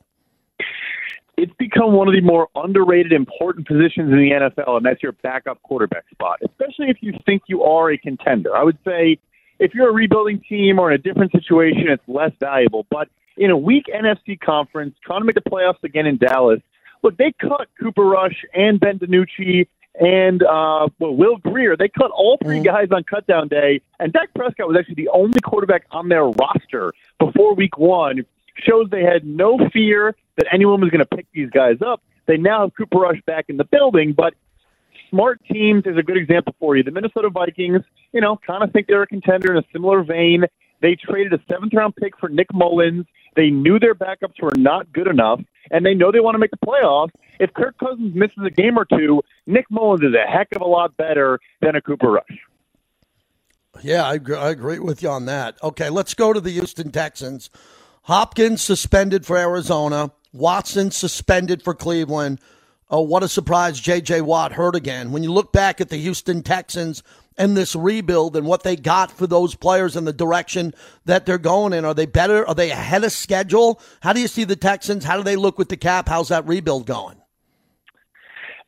[1.36, 5.12] it's become one of the more underrated, important positions in the NFL, and that's your
[5.12, 8.56] backup quarterback spot, especially if you think you are a contender.
[8.56, 9.18] I would say
[9.60, 12.86] if you're a rebuilding team or in a different situation, it's less valuable.
[12.90, 16.60] But in a weak NFC conference, trying to make the playoffs again in Dallas,
[17.02, 19.66] look, they cut Cooper Rush and Ben DiNucci
[20.00, 21.76] and uh, well, Will Grier.
[21.76, 22.64] They cut all 3 mm-hmm.
[22.64, 26.92] guys on cutdown day, and Dak Prescott was actually the only quarterback on their roster
[27.18, 28.24] before Week One.
[28.56, 32.02] Shows they had no fear that anyone was going to pick these guys up.
[32.26, 34.34] They now have Cooper Rush back in the building, but
[35.10, 36.82] smart teams is a good example for you.
[36.82, 37.82] The Minnesota Vikings,
[38.12, 40.44] you know, kind of think they're a contender in a similar vein.
[40.80, 43.06] They traded a seventh round pick for Nick Mullens.
[43.38, 46.50] They knew their backups were not good enough, and they know they want to make
[46.50, 47.10] the playoffs.
[47.38, 50.66] If Kirk Cousins misses a game or two, Nick Mullens is a heck of a
[50.66, 52.24] lot better than a Cooper Rush.
[53.80, 55.56] Yeah, I agree, with you on that.
[55.62, 57.48] Okay, let's go to the Houston Texans.
[58.02, 60.10] Hopkins suspended for Arizona.
[60.32, 62.40] Watson suspended for Cleveland.
[62.90, 63.78] Oh, what a surprise.
[63.78, 64.22] J.J.
[64.22, 65.12] Watt hurt again.
[65.12, 67.04] When you look back at the Houston Texans
[67.38, 70.74] and this rebuild and what they got for those players and the direction
[71.04, 72.46] that they're going in, are they better?
[72.46, 73.80] Are they ahead of schedule?
[74.00, 75.04] How do you see the Texans?
[75.04, 76.08] How do they look with the cap?
[76.08, 77.16] How's that rebuild going?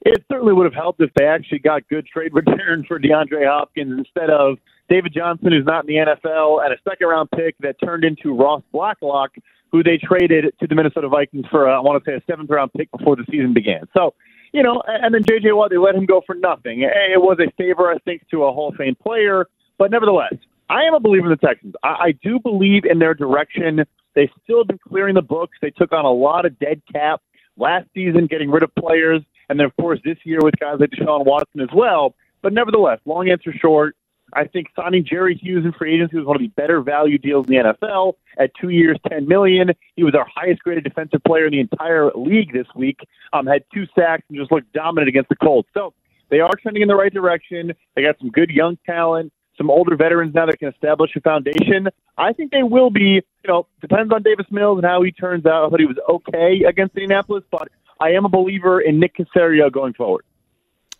[0.02, 3.98] It certainly would have helped if they actually got good trade return for DeAndre Hopkins
[3.98, 4.56] instead of
[4.88, 8.34] David Johnson, who's not in the NFL, and a second round pick that turned into
[8.34, 9.30] Ross Blacklock,
[9.70, 12.50] who they traded to the Minnesota Vikings for, uh, I want to say, a seventh
[12.50, 13.82] round pick before the season began.
[13.96, 14.14] So,
[14.52, 15.52] you know, and then J.J.
[15.52, 16.82] Watt, they let him go for nothing.
[16.82, 19.46] It was a favor, I think, to a Hall of Fame player,
[19.78, 20.34] but nevertheless,
[20.68, 21.74] I am a believer in the Texans.
[21.82, 23.84] I, I do believe in their direction.
[24.14, 25.58] They still been clearing the books.
[25.60, 27.20] They took on a lot of dead cap
[27.56, 30.90] last season, getting rid of players, and then of course this year with guys like
[30.90, 32.14] Deshaun Watson as well.
[32.42, 33.96] But nevertheless, long answer short,
[34.32, 37.46] I think signing Jerry Hughes in free agency was one of the better value deals
[37.48, 39.70] in the NFL at two years, ten million.
[39.96, 43.00] He was our highest graded defensive player in the entire league this week.
[43.32, 45.68] Um, had two sacks and just looked dominant against the Colts.
[45.74, 45.94] So
[46.30, 47.72] they are trending in the right direction.
[47.94, 51.88] They got some good young talent, some older veterans now that can establish a foundation.
[52.16, 53.22] I think they will be.
[53.44, 55.66] You know, depends on Davis Mills and how he turns out.
[55.66, 57.68] I thought he was okay against Indianapolis, but
[58.00, 60.24] I am a believer in Nick Caserio going forward.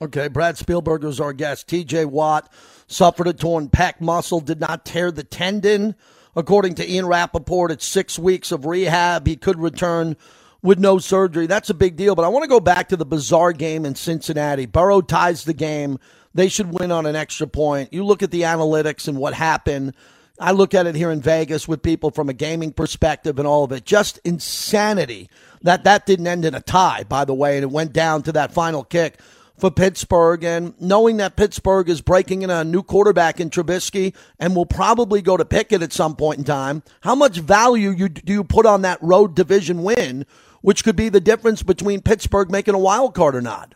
[0.02, 1.68] Okay, Brad Spielberg was our guest.
[1.68, 2.50] TJ Watt
[2.86, 5.94] suffered a torn pec muscle, did not tear the tendon.
[6.34, 9.26] According to Ian Rapoport, it's six weeks of rehab.
[9.26, 10.16] He could return
[10.62, 11.46] with no surgery.
[11.46, 12.14] That's a big deal.
[12.14, 14.64] But I want to go back to the bizarre game in Cincinnati.
[14.64, 15.98] Burrow ties the game.
[16.32, 17.92] They should win on an extra point.
[17.92, 19.94] You look at the analytics and what happened.
[20.38, 23.64] I look at it here in Vegas with people from a gaming perspective and all
[23.64, 23.84] of it.
[23.84, 25.28] Just insanity
[25.60, 28.32] that that didn't end in a tie, by the way, and it went down to
[28.32, 29.18] that final kick
[29.60, 30.42] for Pittsburgh.
[30.42, 35.22] And knowing that Pittsburgh is breaking in a new quarterback in Trubisky and will probably
[35.22, 38.66] go to Pickett at some point in time, how much value you, do you put
[38.66, 40.26] on that road division win,
[40.62, 43.74] which could be the difference between Pittsburgh making a wild card or not?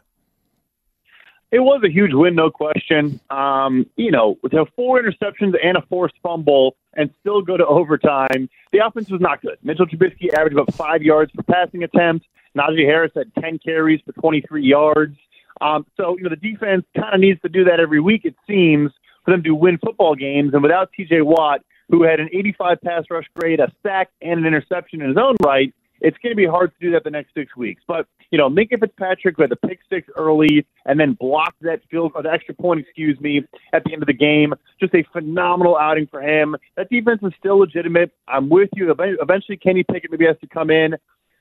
[1.55, 3.21] It was a huge win, no question.
[3.31, 8.49] Um, you know, with four interceptions and a forced fumble and still go to overtime,
[8.73, 9.59] the offense was not good.
[9.63, 12.27] Mitchell Trubisky averaged about five yards per passing attempt.
[12.57, 15.17] Najee Harris had 10 carries for 23 yards.
[15.61, 18.35] Um, so, you know, the defense kind of needs to do that every week, it
[18.47, 18.91] seems,
[19.25, 20.53] for them to win football games.
[20.55, 24.47] And without TJ Watt, who had an 85 pass rush grade, a sack, and an
[24.47, 27.33] interception in his own right, it's going to be hard to do that the next
[27.35, 27.83] six weeks.
[27.87, 32.13] But, you know, Minkah Fitzpatrick had the pick six early and then blocked that field
[32.15, 34.55] or the extra point, excuse me, at the end of the game.
[34.81, 36.57] Just a phenomenal outing for him.
[36.77, 38.11] That defense is still legitimate.
[38.29, 38.93] I'm with you.
[38.93, 40.95] Eventually, Kenny Pickett maybe has to come in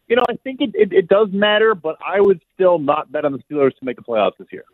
[0.08, 3.26] you know, I think it, it, it does matter, but I would still not bet
[3.26, 4.66] on the Steelers to make the playoffs this year.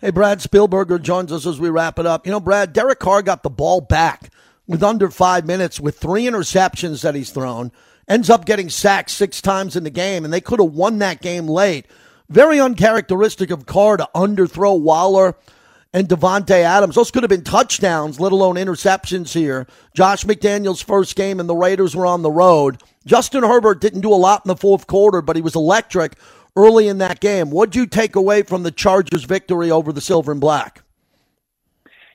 [0.00, 2.26] Hey, Brad Spielberger joins us as we wrap it up.
[2.26, 4.30] You know, Brad, Derek Carr got the ball back
[4.66, 7.70] with under five minutes with three interceptions that he's thrown,
[8.08, 11.22] ends up getting sacked six times in the game, and they could have won that
[11.22, 11.86] game late.
[12.28, 15.36] Very uncharacteristic of Carr to underthrow Waller
[15.92, 16.94] and Davante Adams.
[16.94, 19.66] Those could have been touchdowns, let alone interceptions here.
[19.94, 22.82] Josh McDaniels' first game, and the Raiders were on the road.
[23.04, 26.14] Justin Herbert didn't do a lot in the fourth quarter, but he was electric
[26.56, 27.50] early in that game.
[27.50, 30.82] What'd you take away from the Chargers' victory over the Silver and Black?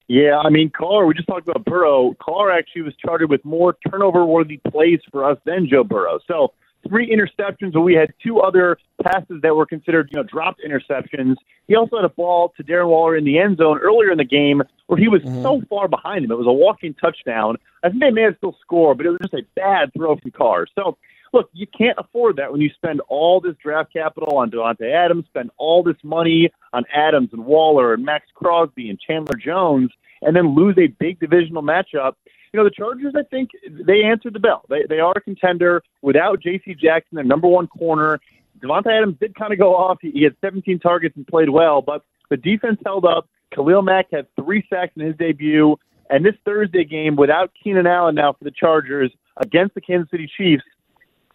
[0.07, 2.15] Yeah, I mean, Carr, we just talked about Burrow.
[2.21, 6.19] Carr actually was charted with more turnover worthy plays for us than Joe Burrow.
[6.27, 6.53] So
[6.87, 11.35] three interceptions, and we had two other passes that were considered, you know, dropped interceptions.
[11.67, 14.25] He also had a ball to Darren Waller in the end zone earlier in the
[14.25, 15.41] game where he was mm-hmm.
[15.41, 16.31] so far behind him.
[16.31, 17.57] It was a walking touchdown.
[17.83, 20.31] I think they may have still scored, but it was just a bad throw from
[20.31, 20.67] Carr.
[20.75, 20.97] So,
[21.33, 25.25] look, you can't afford that when you spend all this draft capital on Davante Adams,
[25.27, 30.35] spend all this money on Adams and Waller and Maxx Crosby and Chandler Jones, and
[30.35, 32.13] then lose a big divisional matchup
[32.57, 34.63] you know, the Chargers, I think they answered the bell.
[34.67, 36.73] They they are a contender without J.C.
[36.73, 38.19] Jackson, their number one corner.
[38.59, 39.99] Davante Adams did kind of go off.
[40.01, 43.29] He, he had 17 targets and played well, but the defense held up.
[43.53, 45.77] Khalil Mack had three sacks in his debut,
[46.09, 50.27] and this Thursday game without Keenan Allen now for the Chargers against the Kansas City
[50.35, 50.63] Chiefs,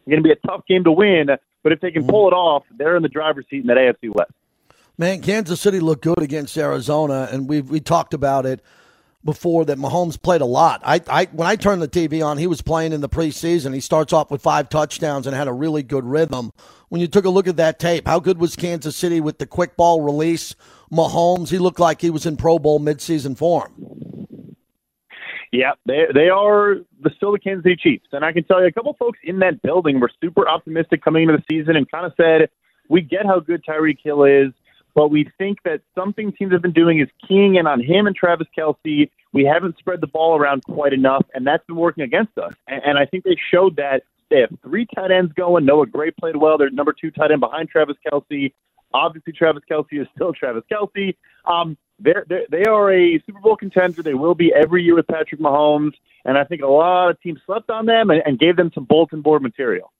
[0.08, 1.28] going to be a tough game to win.
[1.62, 4.12] But if they can pull it off, they're in the driver's seat in that AFC
[4.12, 4.32] West.
[4.98, 8.60] Man, Kansas City looked good against Arizona, and we we talked about it
[9.24, 10.80] before that Mahomes played a lot.
[10.84, 13.74] I, I when I turned the TV on, he was playing in the preseason.
[13.74, 16.52] He starts off with five touchdowns and had a really good rhythm.
[16.88, 19.46] When you took a look at that tape, how good was Kansas City with the
[19.46, 20.54] quick ball release?
[20.92, 23.72] Mahomes, he looked like he was in Pro Bowl midseason form.
[25.52, 28.66] Yeah, they they are the still the Kansas City Chiefs, and I can tell you
[28.66, 32.06] a couple folks in that building were super optimistic coming into the season and kind
[32.06, 32.48] of said,
[32.88, 34.52] "We get how good Tyreek Hill is
[34.94, 38.14] but we think that something teams have been doing is keying in on him and
[38.14, 39.10] Travis Kelce.
[39.32, 42.52] We haven't spread the ball around quite enough, and that's been working against us.
[42.66, 45.64] And, and I think they showed that they have three tight ends going.
[45.64, 46.58] Noah Gray played well.
[46.58, 48.52] They're number two tight end behind Travis Kelce.
[48.94, 51.16] Obviously, Travis Kelce is still Travis Kelce.
[51.44, 54.02] Um, they're, they're, they are a Super Bowl contender.
[54.02, 55.92] They will be every year with Patrick Mahomes.
[56.24, 58.84] And I think a lot of teams slept on them and, and gave them some
[58.84, 59.92] bulletin board material.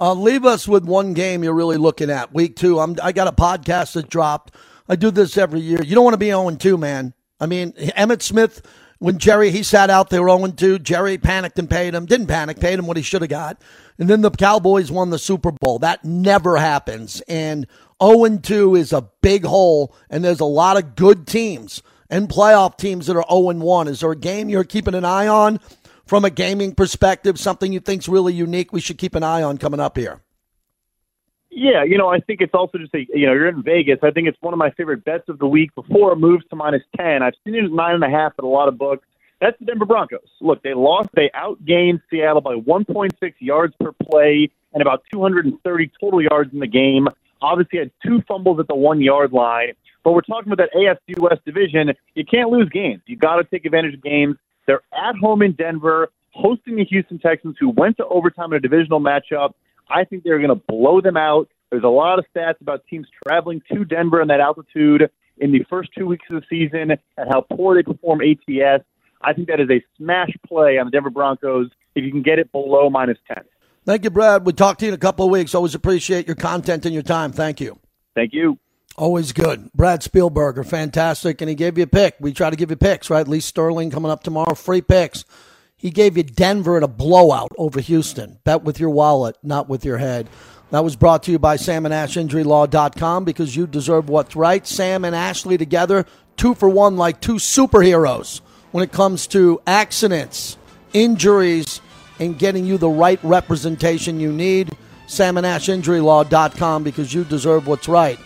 [0.00, 2.32] Uh, leave us with one game you're really looking at.
[2.32, 4.54] Week two, I'm, I got a podcast that dropped.
[4.88, 5.82] I do this every year.
[5.82, 7.14] You don't want to be 0 2, man.
[7.40, 8.62] I mean, Emmitt Smith,
[9.00, 10.78] when Jerry, he sat out there 0 2.
[10.78, 12.06] Jerry panicked and paid him.
[12.06, 13.60] Didn't panic, paid him what he should have got.
[13.98, 15.80] And then the Cowboys won the Super Bowl.
[15.80, 17.20] That never happens.
[17.28, 17.66] And
[18.02, 22.78] 0 2 is a big hole, and there's a lot of good teams and playoff
[22.78, 23.88] teams that are 0 1.
[23.88, 25.60] Is there a game you're keeping an eye on?
[26.08, 29.58] From a gaming perspective, something you think's really unique we should keep an eye on
[29.58, 30.22] coming up here?
[31.50, 33.98] Yeah, you know, I think it's also just a you know you're in Vegas.
[34.02, 36.56] I think it's one of my favorite bets of the week before it moves to
[36.56, 37.22] minus ten.
[37.22, 39.06] I've seen it at nine and a half at a lot of books.
[39.40, 40.20] That's the Denver Broncos.
[40.40, 41.10] Look, they lost.
[41.14, 46.66] They outgained Seattle by 1.6 yards per play and about 230 total yards in the
[46.66, 47.06] game.
[47.40, 49.72] Obviously, had two fumbles at the one yard line.
[50.02, 51.92] But we're talking about that AFC West division.
[52.14, 53.02] You can't lose games.
[53.06, 54.36] You got to take advantage of games.
[54.68, 58.60] They're at home in Denver, hosting the Houston Texans, who went to overtime in a
[58.60, 59.54] divisional matchup.
[59.90, 61.48] I think they're going to blow them out.
[61.70, 65.64] There's a lot of stats about teams traveling to Denver in that altitude in the
[65.70, 68.84] first two weeks of the season and how poor they perform ATS.
[69.22, 72.38] I think that is a smash play on the Denver Broncos if you can get
[72.38, 73.42] it below minus 10.
[73.86, 74.44] Thank you, Brad.
[74.44, 75.54] We'll talk to you in a couple of weeks.
[75.54, 77.32] Always appreciate your content and your time.
[77.32, 77.78] Thank you.
[78.14, 78.58] Thank you.
[78.98, 79.72] Always good.
[79.74, 81.40] Brad Spielberger, fantastic.
[81.40, 82.16] And he gave you a pick.
[82.18, 83.28] We try to give you picks, right?
[83.28, 85.24] Lee Sterling coming up tomorrow, free picks.
[85.76, 88.40] He gave you Denver in a blowout over Houston.
[88.42, 90.28] Bet with your wallet, not with your head.
[90.72, 94.66] That was brought to you by Sam and Ash Law.com because you deserve what's right.
[94.66, 96.04] Sam and Ashley together,
[96.36, 98.40] two for one, like two superheroes
[98.72, 100.58] when it comes to accidents,
[100.92, 101.80] injuries,
[102.18, 104.76] and getting you the right representation you need.
[105.06, 108.18] Sam and Ash Law.com because you deserve what's right.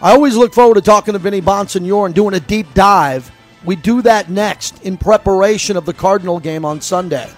[0.00, 3.32] I always look forward to talking to Vinny Bonsignore and doing a deep dive.
[3.64, 7.28] We do that next in preparation of the Cardinal game on Sunday.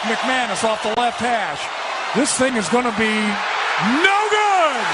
[0.00, 1.62] McManus off the left hash.
[2.16, 3.14] This thing is going to be
[4.02, 4.86] no good.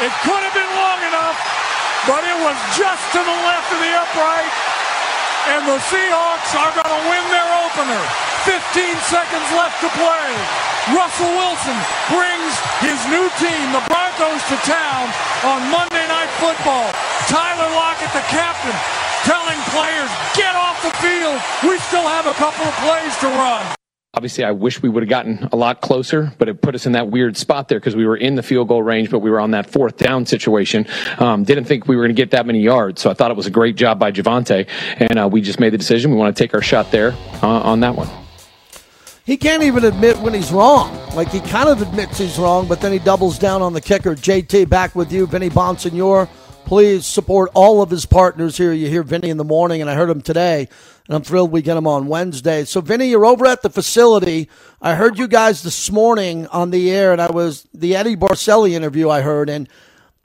[0.00, 1.59] It could have been long enough,
[2.08, 4.52] but it was just to the left of the upright.
[5.56, 8.02] And the Seahawks are going to win their opener.
[8.44, 8.56] 15
[9.08, 10.30] seconds left to play.
[10.96, 11.76] Russell Wilson
[12.08, 15.08] brings his new team, the Broncos, to town
[15.44, 16.88] on Monday Night Football.
[17.28, 18.76] Tyler Lockett, the captain,
[19.24, 21.40] telling players, get off the field.
[21.68, 23.79] We still have a couple of plays to run.
[24.12, 26.92] Obviously, I wish we would have gotten a lot closer, but it put us in
[26.92, 29.38] that weird spot there because we were in the field goal range, but we were
[29.38, 30.84] on that fourth down situation.
[31.18, 33.36] Um, didn't think we were going to get that many yards, so I thought it
[33.36, 36.10] was a great job by Javonte, and uh, we just made the decision.
[36.10, 38.08] We want to take our shot there uh, on that one.
[39.24, 40.92] He can't even admit when he's wrong.
[41.14, 44.16] Like he kind of admits he's wrong, but then he doubles down on the kicker.
[44.16, 46.28] JT, back with you, Vinny Bonsignore.
[46.70, 48.72] Please support all of his partners here.
[48.72, 50.68] You hear Vinny in the morning, and I heard him today
[51.08, 52.64] and I'm thrilled we get him on Wednesday.
[52.64, 54.48] So, Vinny, you're over at the facility.
[54.80, 58.74] I heard you guys this morning on the air, and I was the Eddie Barcelli
[58.74, 59.68] interview I heard, and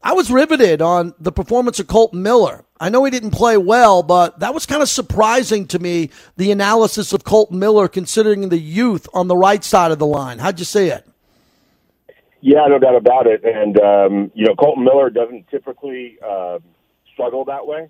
[0.03, 2.63] I was riveted on the performance of Kolton Miller.
[2.79, 6.51] I know he didn't play well, but that was kind of surprising to me, the
[6.51, 10.37] analysis of Kolton Miller, considering the youth on the right side of the line.
[10.37, 11.07] How'd you see it?
[12.45, 13.43] Yeah, no doubt about it.
[13.43, 16.59] And, um, you know, Kolton Miller doesn't typically uh,
[17.11, 17.89] struggle that way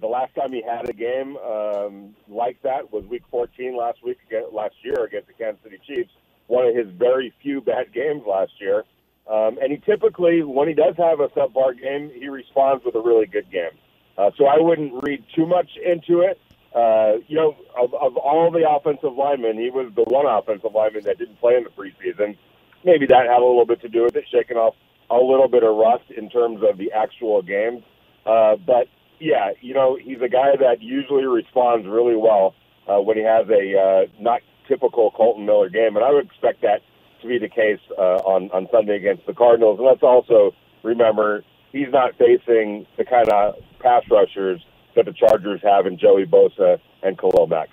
[0.00, 4.18] the last time he had a game um, like that was Week 14 last week
[4.52, 6.10] last year against the Kansas City Chiefs.
[6.46, 8.84] One of his very few bad games last year,
[9.30, 13.00] um, and he typically, when he does have a subpar game, he responds with a
[13.00, 13.70] really good game.
[14.18, 16.38] Uh, so I wouldn't read too much into it.
[16.74, 21.04] Uh, you know, of, of all the offensive linemen, he was the one offensive lineman
[21.04, 22.36] that didn't play in the preseason.
[22.84, 24.74] Maybe that had a little bit to do with it, shaking off
[25.10, 27.82] a little bit of rust in terms of the actual games.
[28.26, 28.88] Uh, but
[29.20, 32.54] yeah, you know, he's a guy that usually responds really well
[32.88, 36.62] uh, when he has a uh, not typical Kolton Miller game, and I would expect
[36.62, 36.82] that
[37.22, 39.78] to be the case uh, on on Sunday against the Cardinals.
[39.78, 44.60] And let's also remember he's not facing the kind of pass rushers
[44.96, 47.68] that the Chargers have in Joey Bosa and Khalil Mack.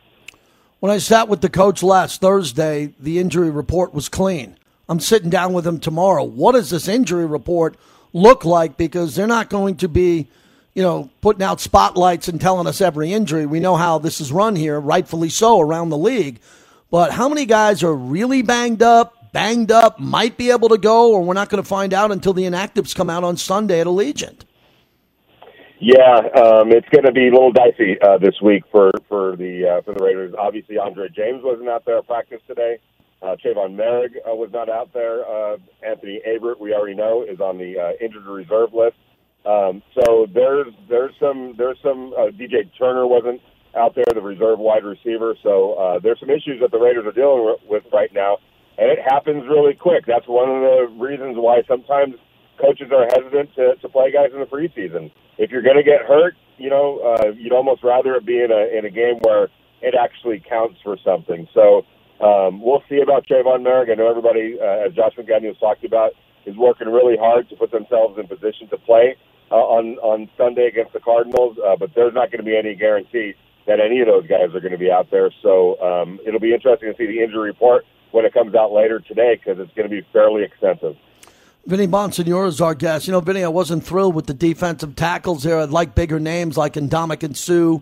[0.79, 4.57] When I sat with the coach last Thursday, the injury report was clean.
[4.91, 6.25] I'm sitting down with him tomorrow.
[6.25, 7.77] What does this injury report
[8.11, 8.75] look like?
[8.75, 10.27] Because they're not going to be
[10.73, 13.45] you know, putting out spotlights and telling us every injury.
[13.45, 16.39] We know how this is run here, rightfully so, around the league.
[16.89, 21.13] But how many guys are really banged up, banged up, might be able to go,
[21.13, 23.87] or we're not going to find out until the inactives come out on Sunday at
[23.87, 24.41] Allegiant?
[25.79, 29.77] Yeah, um, it's going to be a little dicey uh, this week for for the
[29.77, 30.35] uh, for the Raiders.
[30.37, 32.77] Obviously, Andre James wasn't out there at practice today.
[33.21, 35.23] Uh, Moehrig uh, was not out there.
[35.25, 35.57] Uh,
[35.87, 38.97] Anthony Averett, we already know, is on the uh, injured reserve list.
[39.45, 43.41] Um, so there's there's some there's some uh, DJ Turner wasn't
[43.75, 45.35] out there, the reserve wide receiver.
[45.41, 48.37] So uh, there's some issues that the Raiders are dealing with right now,
[48.77, 50.05] and it happens really quick.
[50.05, 52.15] That's one of the reasons why sometimes
[52.59, 55.11] coaches are hesitant to, to play guys in the preseason.
[55.37, 58.51] If you're going to get hurt, you know, uh, you'd almost rather it be in
[58.51, 59.49] a in a game where
[59.81, 61.47] it actually counts for something.
[61.53, 61.83] So
[62.21, 63.91] um, we'll see about Trevon Moehrig.
[63.91, 66.11] I know everybody, uh, as Josh McDaniels was talking about,
[66.45, 69.15] is working really hard to put themselves in position to play
[69.51, 71.57] uh, on on Sunday against the Cardinals.
[71.57, 73.33] Uh, but there's not going to be any guarantee
[73.67, 75.29] that any of those guys are going to be out there.
[75.41, 78.99] So um, it'll be interesting to see the injury report when it comes out later
[78.99, 80.95] today because it's going to be fairly extensive.
[81.65, 83.05] Vinny Bonsignore is our guest.
[83.05, 85.59] You know, Vinny, I wasn't thrilled with the defensive tackles there.
[85.59, 87.81] I'd like bigger names like Ndamukong Suh.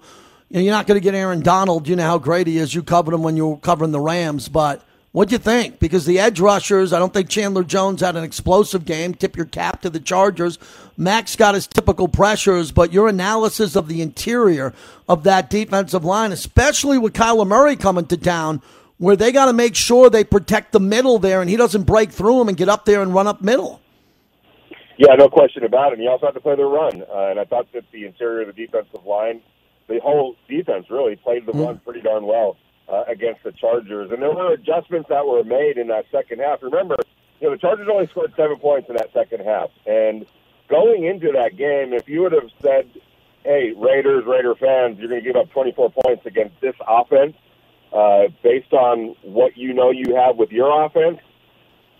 [0.49, 1.87] You you're not going to get Aaron Donald.
[1.87, 2.73] You know how great he is.
[2.73, 4.49] You covered him when you were covering the Rams.
[4.49, 5.79] But what'd you think?
[5.79, 9.13] Because the edge rushers, I don't think Chandler Jones had an explosive game.
[9.13, 10.57] Tip your cap to the Chargers.
[10.97, 14.73] Maxx got his typical pressures, but your analysis of the interior
[15.07, 18.63] of that defensive line, especially with Kyler Murray coming to town,
[18.97, 22.11] where they got to make sure they protect the middle there and he doesn't break
[22.11, 23.81] through them and get up there and run up middle.
[24.97, 25.99] Yeah, no question about it.
[25.99, 27.03] And you also have to play the run.
[27.03, 29.41] Uh, and I thought that the interior of the defensive line,
[29.89, 34.11] the whole defense really played the run pretty darn well uh, against the Chargers.
[34.11, 36.63] And there were adjustments that were made in that second half.
[36.63, 36.95] Remember,
[37.41, 39.69] you know, the Chargers only scored seven points in that second half.
[39.85, 40.25] And
[40.69, 42.89] going into that game, if you would have said,
[43.43, 47.35] hey, Raiders, Raider fans, you're going to give up 24 points against this offense–
[47.93, 51.19] uh, based on what you know you have with your offense,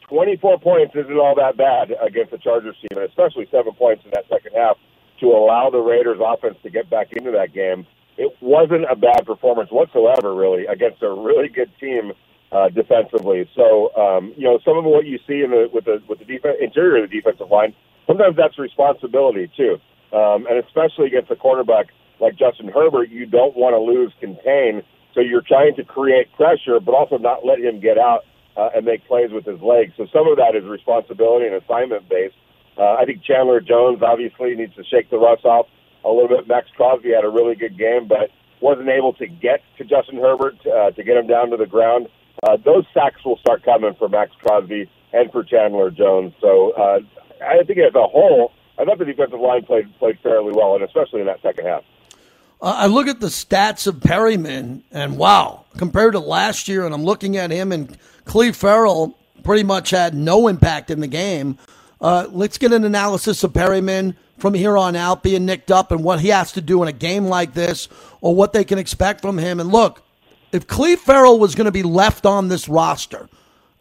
[0.07, 4.11] 24 points isn't all that bad against the Chargers team, and especially seven points in
[4.11, 4.77] that second half
[5.20, 7.86] to allow the Raiders offense to get back into that game.
[8.17, 12.11] It wasn't a bad performance whatsoever, really, against a really good team
[12.51, 13.49] uh, defensively.
[13.55, 16.26] So, um, you know, some of what you see in the with the with the
[16.26, 17.74] defense, interior of the defensive line,
[18.07, 19.78] sometimes that's responsibility too,
[20.11, 21.88] um, and especially against a quarterback
[22.20, 26.80] like Justin Herbert, you don't want to lose contain so you're trying to create pressure,
[26.80, 29.93] but also not let him get out uh, and make plays with his legs.
[29.97, 32.36] So some of that is responsibility and assignment based.
[32.80, 35.67] Uh, I think Chandler Jones obviously needs to shake the rust off
[36.05, 36.47] a little bit.
[36.47, 40.55] Maxx Crosby had a really good game, but wasn't able to get to Justin Herbert
[40.65, 42.07] uh, to get him down to the ground.
[42.41, 46.34] Uh, those sacks will start coming for Maxx Crosby and for Chandler Jones.
[46.39, 46.99] So uh,
[47.45, 50.84] I think as a whole, I thought the defensive line played played fairly well, and
[50.84, 51.84] especially in that second half.
[52.61, 56.93] Uh, I look at the stats of Perryman, and wow, compared to last year, and
[56.93, 61.57] I'm looking at him, and Clelin Ferrell pretty much had no impact in the game.
[62.01, 66.03] Uh, let's get an analysis of Perryman from here on out being nicked up and
[66.03, 67.89] what he has to do in a game like this
[68.21, 69.59] or what they can expect from him.
[69.59, 70.01] And look,
[70.51, 73.27] if Clelin Ferrell was going to be left on this roster,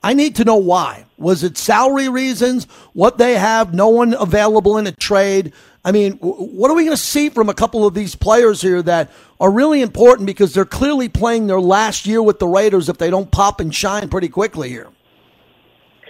[0.02, 1.06] I need to know why.
[1.16, 2.64] Was it salary reasons?
[2.92, 3.74] What they have?
[3.74, 5.52] No one available in a trade?
[5.84, 8.82] I mean, what are we going to see from a couple of these players here
[8.82, 9.10] that
[9.40, 13.10] are really important because they're clearly playing their last year with the Raiders if they
[13.10, 14.88] don't pop and shine pretty quickly here?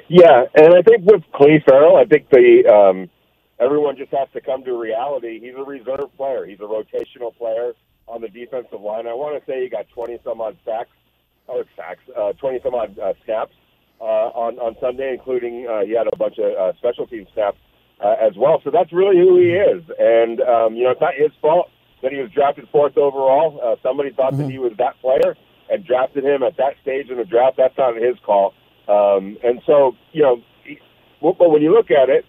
[0.08, 3.10] Yeah, and I think with Clelin Ferrell, I think the um,
[3.60, 5.38] everyone just has to come to reality.
[5.38, 6.46] He's a reserve player.
[6.46, 7.74] He's a rotational player
[8.06, 9.06] on the defensive line.
[9.06, 10.90] I want to say he got twenty some odd sacks,
[11.46, 13.52] or sacks, uh, twenty some odd uh, snaps
[14.00, 17.58] uh, on on Sunday, including uh, he had a bunch of uh, special team snaps
[18.00, 18.60] uh, as well.
[18.64, 19.82] So that's really who he is.
[19.98, 21.70] And, um, you know, it's not his fault
[22.02, 23.60] that he was drafted fourth overall.
[23.62, 24.42] Uh, somebody thought mm-hmm.
[24.42, 25.36] that he was that player
[25.70, 27.56] and drafted him at that stage in the draft.
[27.56, 28.54] That's not his call.
[28.88, 30.42] Um, and so, you know,
[31.20, 32.24] but when you look at it,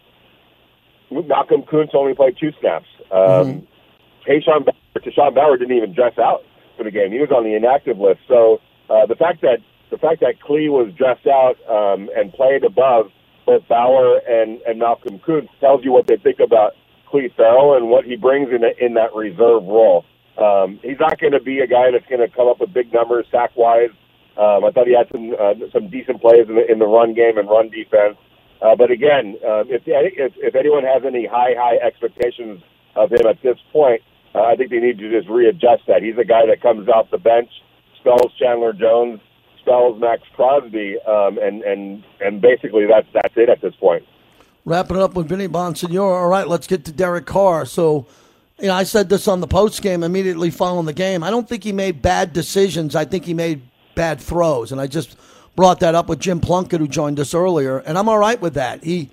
[1.11, 2.87] Malcolm Koonce only played two snaps.
[3.11, 4.29] Um, mm-hmm.
[4.29, 6.43] Tashawn Bower, Tashawn Bower didn't even dress out
[6.77, 7.11] for the game.
[7.11, 8.19] He was on the inactive list.
[8.27, 12.63] So uh, the fact that the fact that Clee was dressed out um, and played
[12.63, 13.11] above
[13.45, 16.73] both Bower and, and Malcolm Koonce tells you what they think about
[17.11, 20.05] Clelin Ferrell and what he brings in, in that reserve role.
[20.37, 22.93] Um, he's not going to be a guy that's going to come up with big
[22.93, 23.89] numbers sack wise.
[24.39, 27.13] Um, I thought he had some uh, some decent plays in the, in the run
[27.13, 28.15] game and run defense.
[28.61, 32.63] Uh, but again, uh, if, if if anyone has any high high expectations
[32.95, 34.01] of him at this point,
[34.33, 36.03] uh, I think they need to just readjust that.
[36.03, 37.49] He's a guy that comes off the bench,
[37.99, 39.19] spells Chandler Jones,
[39.59, 44.05] spells Maxx Crosby, um, and and and basically that's that's it at this point.
[44.63, 46.21] Wrapping it up with Vinny Bonsignore.
[46.21, 47.65] All right, let's get to Derek Carr.
[47.65, 48.07] So,
[48.59, 51.23] you know, I said this on the post game immediately following the game.
[51.23, 52.95] I don't think he made bad decisions.
[52.95, 53.61] I think he made
[53.99, 55.17] bad throws, and I just
[55.57, 58.53] brought that up with Jim Plunkett, who joined us earlier, and I'm all right with
[58.53, 58.81] that.
[58.81, 59.09] He,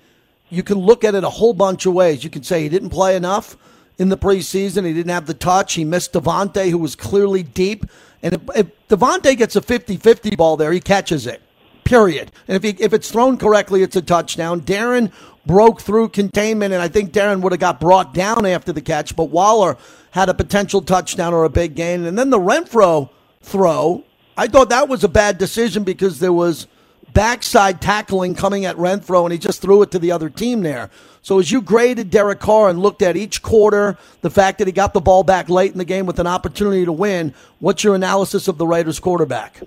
[0.49, 2.23] you can look at it a whole bunch of ways.
[2.23, 3.57] You can say he didn't play enough
[3.97, 4.85] in the preseason.
[4.85, 5.73] He didn't have the touch.
[5.73, 7.85] He missed Davante, who was clearly deep.
[8.23, 11.41] And if, if Davante gets a 50 50 ball there, he catches it.
[11.83, 12.31] Period.
[12.47, 14.61] And if, he, if it's thrown correctly, it's a touchdown.
[14.61, 15.11] Darren
[15.45, 19.17] broke through containment, and I think Darren would have got brought down after the catch,
[19.17, 19.75] but Waller
[20.11, 22.05] had a potential touchdown or a big gain.
[22.05, 23.09] And then the Renfrow
[23.41, 24.03] throw,
[24.39, 26.67] I thought that was a bad decision because there was
[27.13, 30.91] backside tackling coming at Renfrow, and he just threw it to the other team there.
[31.23, 34.71] So as you graded Derek Carr and looked at each quarter, the fact that he
[34.71, 37.95] got the ball back late in the game with an opportunity to win, what's your
[37.95, 39.63] analysis of the Raiders quarterback?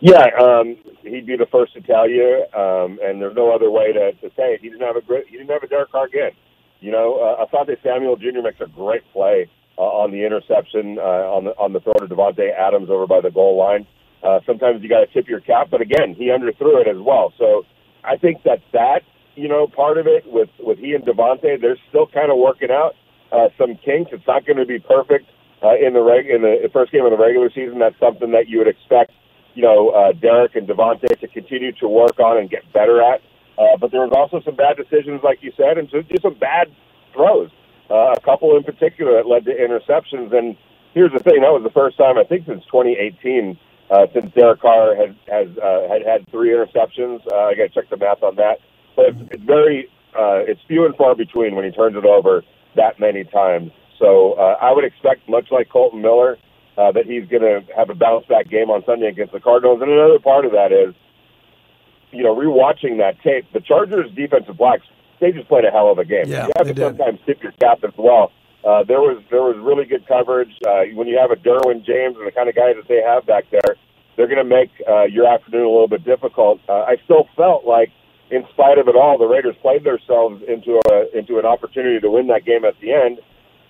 [0.00, 3.92] Yeah, um, he'd be the first to tell you, um, and there's no other way
[3.92, 4.60] to, to say it.
[4.60, 6.32] He didn't have a great, he didn't have a Derek Carr game.
[6.80, 8.42] You know, uh, that Samuel Jr.
[8.42, 9.48] makes a great play
[9.78, 13.20] uh, on the interception uh, on the on the throw to Davante Adams over by
[13.20, 13.86] the goal line.
[14.22, 17.32] Uh, sometimes you got to tip your cap, but again, he underthrew it as well.
[17.38, 17.64] So
[18.04, 19.00] I think that that
[19.34, 22.70] you know part of it with with he and Davante, they're still kind of working
[22.70, 22.94] out
[23.32, 24.10] uh, some kinks.
[24.12, 25.26] It's not going to be perfect
[25.62, 27.78] uh, in the reg in the first game of the regular season.
[27.78, 29.12] That's something that you would expect,
[29.54, 33.20] you know, uh, Derek and Davante to continue to work on and get better at.
[33.58, 36.68] Uh, but there was also some bad decisions, like you said, and just some bad
[37.12, 37.50] throws.
[37.92, 40.32] Uh, a couple in particular that led to interceptions.
[40.32, 40.56] And
[40.94, 43.58] here's the thing: that was the first time I think since 2018
[43.92, 47.20] uh, since Derek Carr has has uh, had had three interceptions.
[47.30, 48.58] Uh, I got to check the math on that,
[48.96, 52.42] but it's, it's very uh, it's few and far between when he turns it over
[52.76, 53.70] that many times.
[53.98, 56.38] So uh, I would expect, much like Kolton Miller,
[56.76, 59.80] uh, that he's going to have a bounce back game on Sunday against the Cardinals.
[59.82, 60.94] And another part of that is,
[62.10, 64.86] you know, rewatching that tape, the Chargers defensive backs
[65.22, 66.26] they just played a hell of a game.
[66.26, 66.82] Yeah, you have to did.
[66.82, 68.32] sometimes tip your cap as well.
[68.66, 70.52] Uh, there was there was really good coverage.
[70.66, 73.24] Uh, when you have a Derwin James and the kind of guy that they have
[73.24, 73.76] back there,
[74.16, 76.60] they're going to make uh, your afternoon a little bit difficult.
[76.68, 77.90] Uh, I still felt like,
[78.30, 82.10] in spite of it all, the Raiders played themselves into a into an opportunity to
[82.10, 83.18] win that game at the end.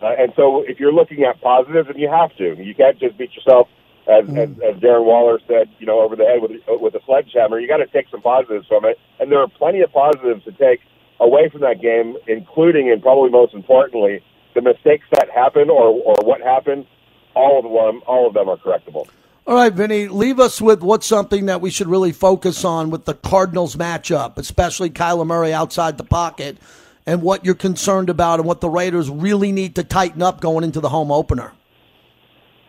[0.00, 3.16] Uh, and so, if you're looking at positives, and you have to, you can't just
[3.16, 3.68] beat yourself,
[4.08, 7.60] as as, as Darren Waller said, you know, over the head with with a sledgehammer.
[7.60, 10.52] You got to take some positives from it, and there are plenty of positives to
[10.52, 10.80] take
[11.22, 14.22] away from that game, including and probably most importantly,
[14.54, 16.86] the mistakes that happen or or what happened.
[17.34, 19.08] All of them, all of them are correctable.
[19.46, 23.06] All right, Vinny, leave us with what's something that we should really focus on with
[23.06, 26.58] the Cardinals matchup, especially Kyler Murray outside the pocket,
[27.06, 30.62] and what you're concerned about and what the Raiders really need to tighten up going
[30.62, 31.52] into the home opener.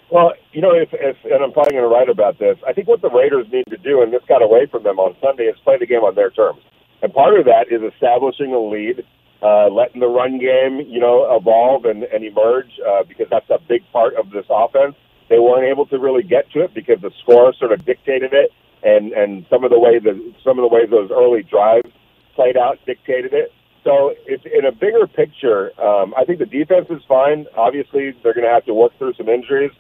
[0.09, 2.57] Well, you know, if, if and I'm probably going to write about this.
[2.67, 5.15] I think what the Raiders need to do, and this got away from them on
[5.21, 6.61] Sunday, is play the game on their terms.
[7.03, 9.03] And part of that is establishing a lead,
[9.43, 13.59] uh, letting the run game, you know, evolve and, and emerge, uh, because that's a
[13.67, 14.95] big part of this offense.
[15.29, 18.51] They weren't able to really get to it because the score sort of dictated it,
[18.83, 21.91] and and some of the way the some of the ways those early drives
[22.35, 23.51] played out dictated it.
[23.83, 25.71] So it's in a bigger picture.
[25.81, 27.47] Um, I think the defense is fine.
[27.57, 29.71] Obviously, they're going to have to work through some injuries,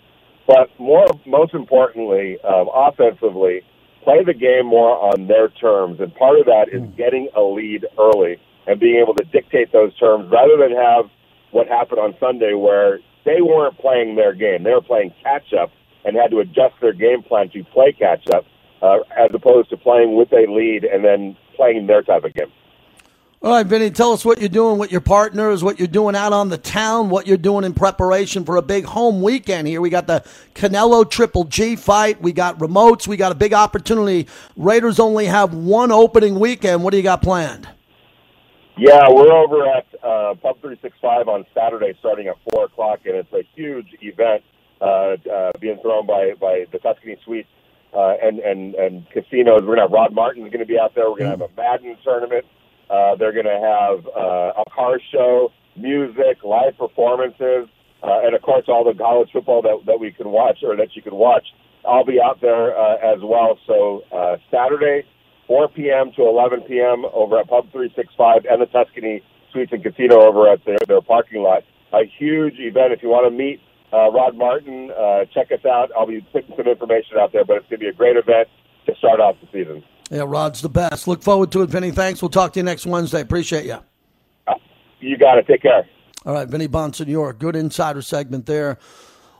[0.45, 3.61] but more most importantly, um, offensively,
[4.03, 5.99] play the game more on their terms.
[5.99, 9.95] And part of that is getting a lead early and being able to dictate those
[9.97, 11.05] terms rather than have
[11.51, 14.63] what happened on Sunday where they weren't playing their game.
[14.63, 15.71] They were playing catch up
[16.05, 18.45] and had to adjust their game plan to play catch up
[18.81, 22.51] uh, as opposed to playing with a lead and then playing their type of game.
[23.43, 26.31] All right, Vinny, tell us what you're doing with your partners, what you're doing out
[26.31, 29.81] on the town, what you're doing in preparation for a big home weekend here.
[29.81, 30.23] We got the
[30.55, 34.29] Canelo Triple G fight, we got remotes, we got a big opportunity.
[34.55, 36.85] Raiders only have one opening weekend.
[36.85, 37.67] What do you got planned?
[38.77, 43.33] Yeah, we're over at uh, Pub 365 on Saturday starting at 4 o'clock, and it's
[43.33, 44.41] a huge event
[44.79, 47.49] uh, uh, being thrown by, by the Tuscany Suites
[47.93, 49.63] uh, and, and, and casinos.
[49.63, 51.09] We're going to have Rod Martin's going to be out there.
[51.11, 52.45] We're going to have a Madden tournament.
[52.93, 57.67] Uh, they're going to have uh, a car show, music, live performances,
[58.03, 60.95] uh, and of course all the college football that, that we can watch or that
[60.95, 61.45] you can watch.
[61.85, 63.57] I'll be out there uh, as well.
[63.65, 65.07] So uh, Saturday,
[65.47, 66.11] 4 p.m.
[66.15, 67.05] to 11 p.m.
[67.11, 71.41] over at Pub 365 and the Tuscany Suites and Casino over at their, their parking
[71.41, 71.63] lot.
[71.93, 72.93] A huge event.
[72.93, 73.59] If you want to meet
[73.91, 75.89] uh, Rod Martin, uh, check us out.
[75.97, 78.47] I'll be putting some information out there, but it's going to be a great event
[78.85, 79.83] to start off the season.
[80.13, 81.07] Yeah, Rod's the best.
[81.07, 81.89] Look forward to it, Vinny.
[81.89, 82.21] Thanks.
[82.21, 83.21] We'll talk to you next Wednesday.
[83.21, 83.79] Appreciate you.
[84.45, 84.53] Uh,
[84.99, 85.47] you got it.
[85.47, 85.89] Take care.
[86.23, 88.77] All right, Vinny Bonsignore, good insider segment there.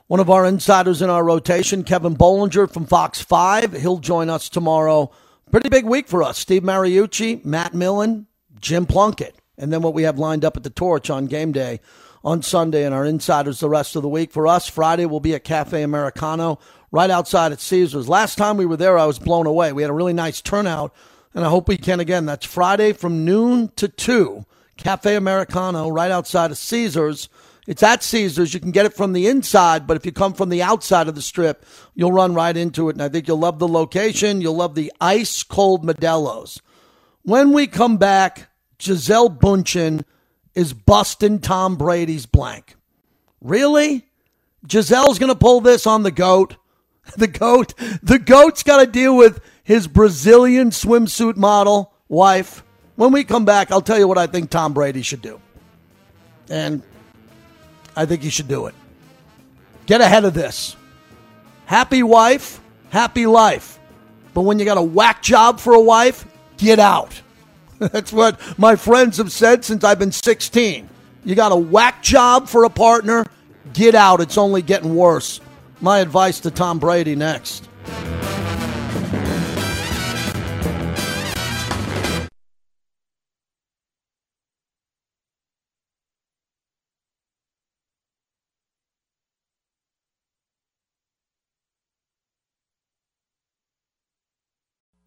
[0.08, 3.72] One of our insiders in our rotation, Kevin Bollinger from Fox 5.
[3.74, 5.12] He'll join us tomorrow.
[5.52, 6.38] Pretty big week for us.
[6.38, 8.26] Steve Mariucci, Matt Millen,
[8.60, 9.36] Jim Plunkett.
[9.56, 11.78] And then what we have lined up at the Torch on game day
[12.24, 14.32] on Sunday and our insiders the rest of the week.
[14.32, 16.58] For us, Friday will be at Cafe Americano
[16.94, 18.08] right outside at Caesars.
[18.08, 19.72] Last time we were there, I was blown away.
[19.72, 20.94] We had a really nice turnout,
[21.34, 22.24] and I hope we can again.
[22.24, 27.28] That's Friday from noon to 2, Cafe Americano right outside of Caesars.
[27.66, 28.54] It's at Caesars.
[28.54, 31.16] You can get it from the inside, but if you come from the outside of
[31.16, 31.66] the strip,
[31.96, 32.94] you'll run right into it.
[32.94, 34.40] And I think you'll love the location.
[34.40, 36.62] You'll love the ice cold Modelo's.
[37.22, 40.04] When we come back, Gisele Bündchen
[40.54, 42.76] is busting Tom Brady's blank.
[43.40, 44.06] Really?
[44.64, 46.54] Gisele's going to pull this on the goat.
[47.16, 52.64] The goat, the goat's got to deal with his Brazilian swimsuit model wife.
[52.96, 55.40] When we come back, I'll tell you what I think Tom Brady should do.
[56.48, 56.82] And
[57.94, 58.74] I think he should do it.
[59.86, 60.76] Get ahead of this.
[61.66, 63.78] Happy wife, happy life.
[64.32, 66.26] But when you got a whack job for a wife,
[66.56, 67.20] get out.
[67.78, 70.88] That's what my friends have said since I've been 16.
[71.24, 73.26] You got a whack job for a partner,
[73.72, 74.20] get out.
[74.20, 75.40] It's only getting worse.
[75.80, 77.68] My advice to Tom Brady next.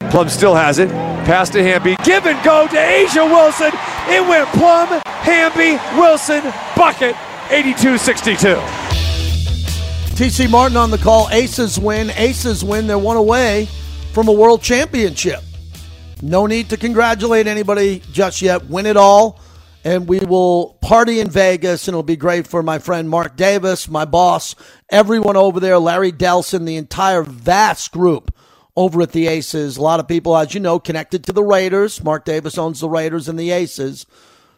[0.10, 0.90] Plum still has it.
[0.90, 1.96] Pass to Hamby.
[2.04, 3.72] Give and go to A'ja Wilson.
[4.08, 6.42] It went Plum, Hamby, Wilson,
[6.76, 7.16] bucket,
[7.52, 8.87] 82 62.
[10.18, 11.30] TC Martin on the call.
[11.30, 12.10] Aces win.
[12.10, 12.88] Aces win.
[12.88, 13.68] They're one away
[14.14, 15.42] from a world championship.
[16.24, 18.66] No need to congratulate anybody just yet.
[18.66, 19.40] Win it all.
[19.84, 23.88] And we will party in Vegas, and it'll be great for my friend Mark Davis,
[23.88, 24.56] my boss,
[24.90, 28.34] everyone over there, Larry Delson, the entire vast group
[28.76, 29.78] over at the Aces.
[29.78, 32.04] A lot of people, as you know, connected to the Raiders.
[32.04, 34.08] Mark Davis owns the Raiders and the Aces.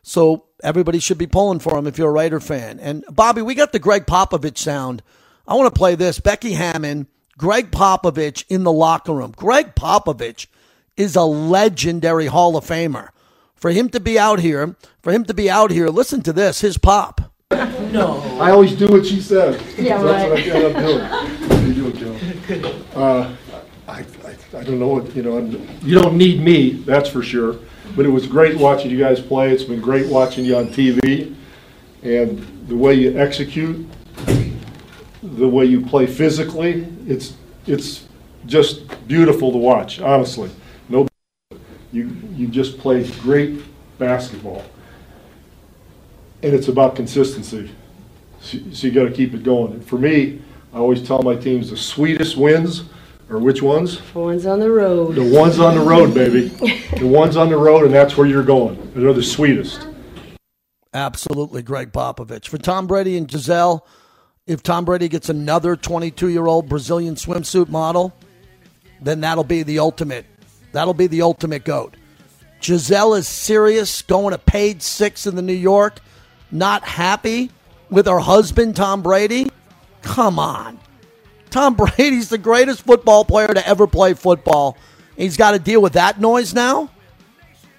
[0.03, 2.79] So everybody should be pulling for him if you're a Raider fan.
[2.79, 5.03] And Bobby, we got the Gregg Popovich sound.
[5.49, 6.19] I want to play this.
[6.19, 9.33] Becky Hammon, Gregg Popovich in the locker room.
[9.35, 10.45] Gregg Popovich
[10.95, 13.09] is a legendary Hall of Famer.
[13.55, 16.61] For him to be out here, for him to be out here, listen to this,
[16.61, 17.33] his pop.
[17.49, 18.21] No.
[18.39, 19.59] I always do what she says.
[19.75, 20.29] Yeah, That's right.
[20.29, 21.39] what I end up doing.
[21.49, 22.85] What are you doing, Joe?
[22.99, 23.35] Uh,
[23.87, 25.39] I, I, I don't know, what you know,
[25.81, 27.57] you don't need me, that's for sure.
[27.95, 29.51] But it was great watching you guys play.
[29.51, 31.35] It's been great watching you on TV.
[32.03, 33.87] And the way you execute,
[35.21, 37.35] the way you play physically, it's,
[37.67, 38.07] it's
[38.45, 40.49] just beautiful to watch, honestly.
[40.87, 41.07] No,
[41.91, 43.61] you, you just play great
[43.97, 44.63] basketball.
[46.41, 47.69] And it's about consistency.
[48.41, 49.73] So so you gotta keep it going.
[49.73, 50.41] And for me,
[50.73, 52.85] I always tell my teams the sweetest wins
[53.29, 53.99] are which ones?
[54.13, 55.15] The One's on the road.
[55.15, 56.51] The ones on the road, baby.
[56.99, 58.91] The ones on the road, and that's where you're going.
[58.93, 59.87] They're the sweetest.
[60.93, 62.47] Absolutely, Gregg Popovich.
[62.49, 63.87] For Tom Brady and Gisele,
[64.47, 68.13] if Tom Brady gets another 22 year old Brazilian swimsuit model,
[69.01, 70.25] then that'll be the ultimate.
[70.71, 71.95] That'll be the ultimate goat.
[72.59, 75.99] Gisele is serious, going to page six in the New York,
[76.51, 77.51] not happy
[77.89, 79.49] with her husband, Tom Brady.
[80.01, 80.79] Come on.
[81.49, 84.77] Tom Brady's the greatest football player to ever play football.
[85.15, 86.89] He's got to deal with that noise now?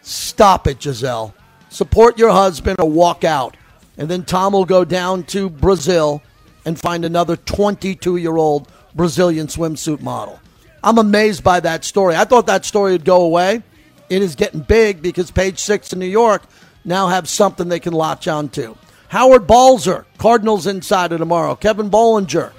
[0.03, 1.35] Stop it, Gisele.
[1.69, 3.57] Support your husband or walk out.
[3.97, 6.23] And then Tom will go down to Brazil
[6.65, 10.41] and find another 22 year old Brazilian swimsuit model.
[10.83, 12.17] I'm amazed by that story.
[12.17, 13.63] I thought that story would go away.
[14.09, 16.43] It is getting big because page six in New York
[16.85, 18.77] now have something they can latch on to.
[19.09, 21.55] Howard Balzer, Cardinals insider tomorrow.
[21.55, 22.53] Kevin Bollinger.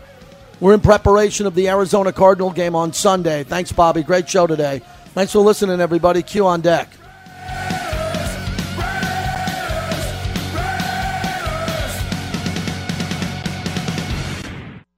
[0.59, 3.43] We're in preparation of the Arizona Cardinal game on Sunday.
[3.43, 4.03] Thanks, Bobby.
[4.03, 4.81] Great show today.
[5.13, 6.21] Thanks for listening, everybody.
[6.21, 6.89] Q on deck.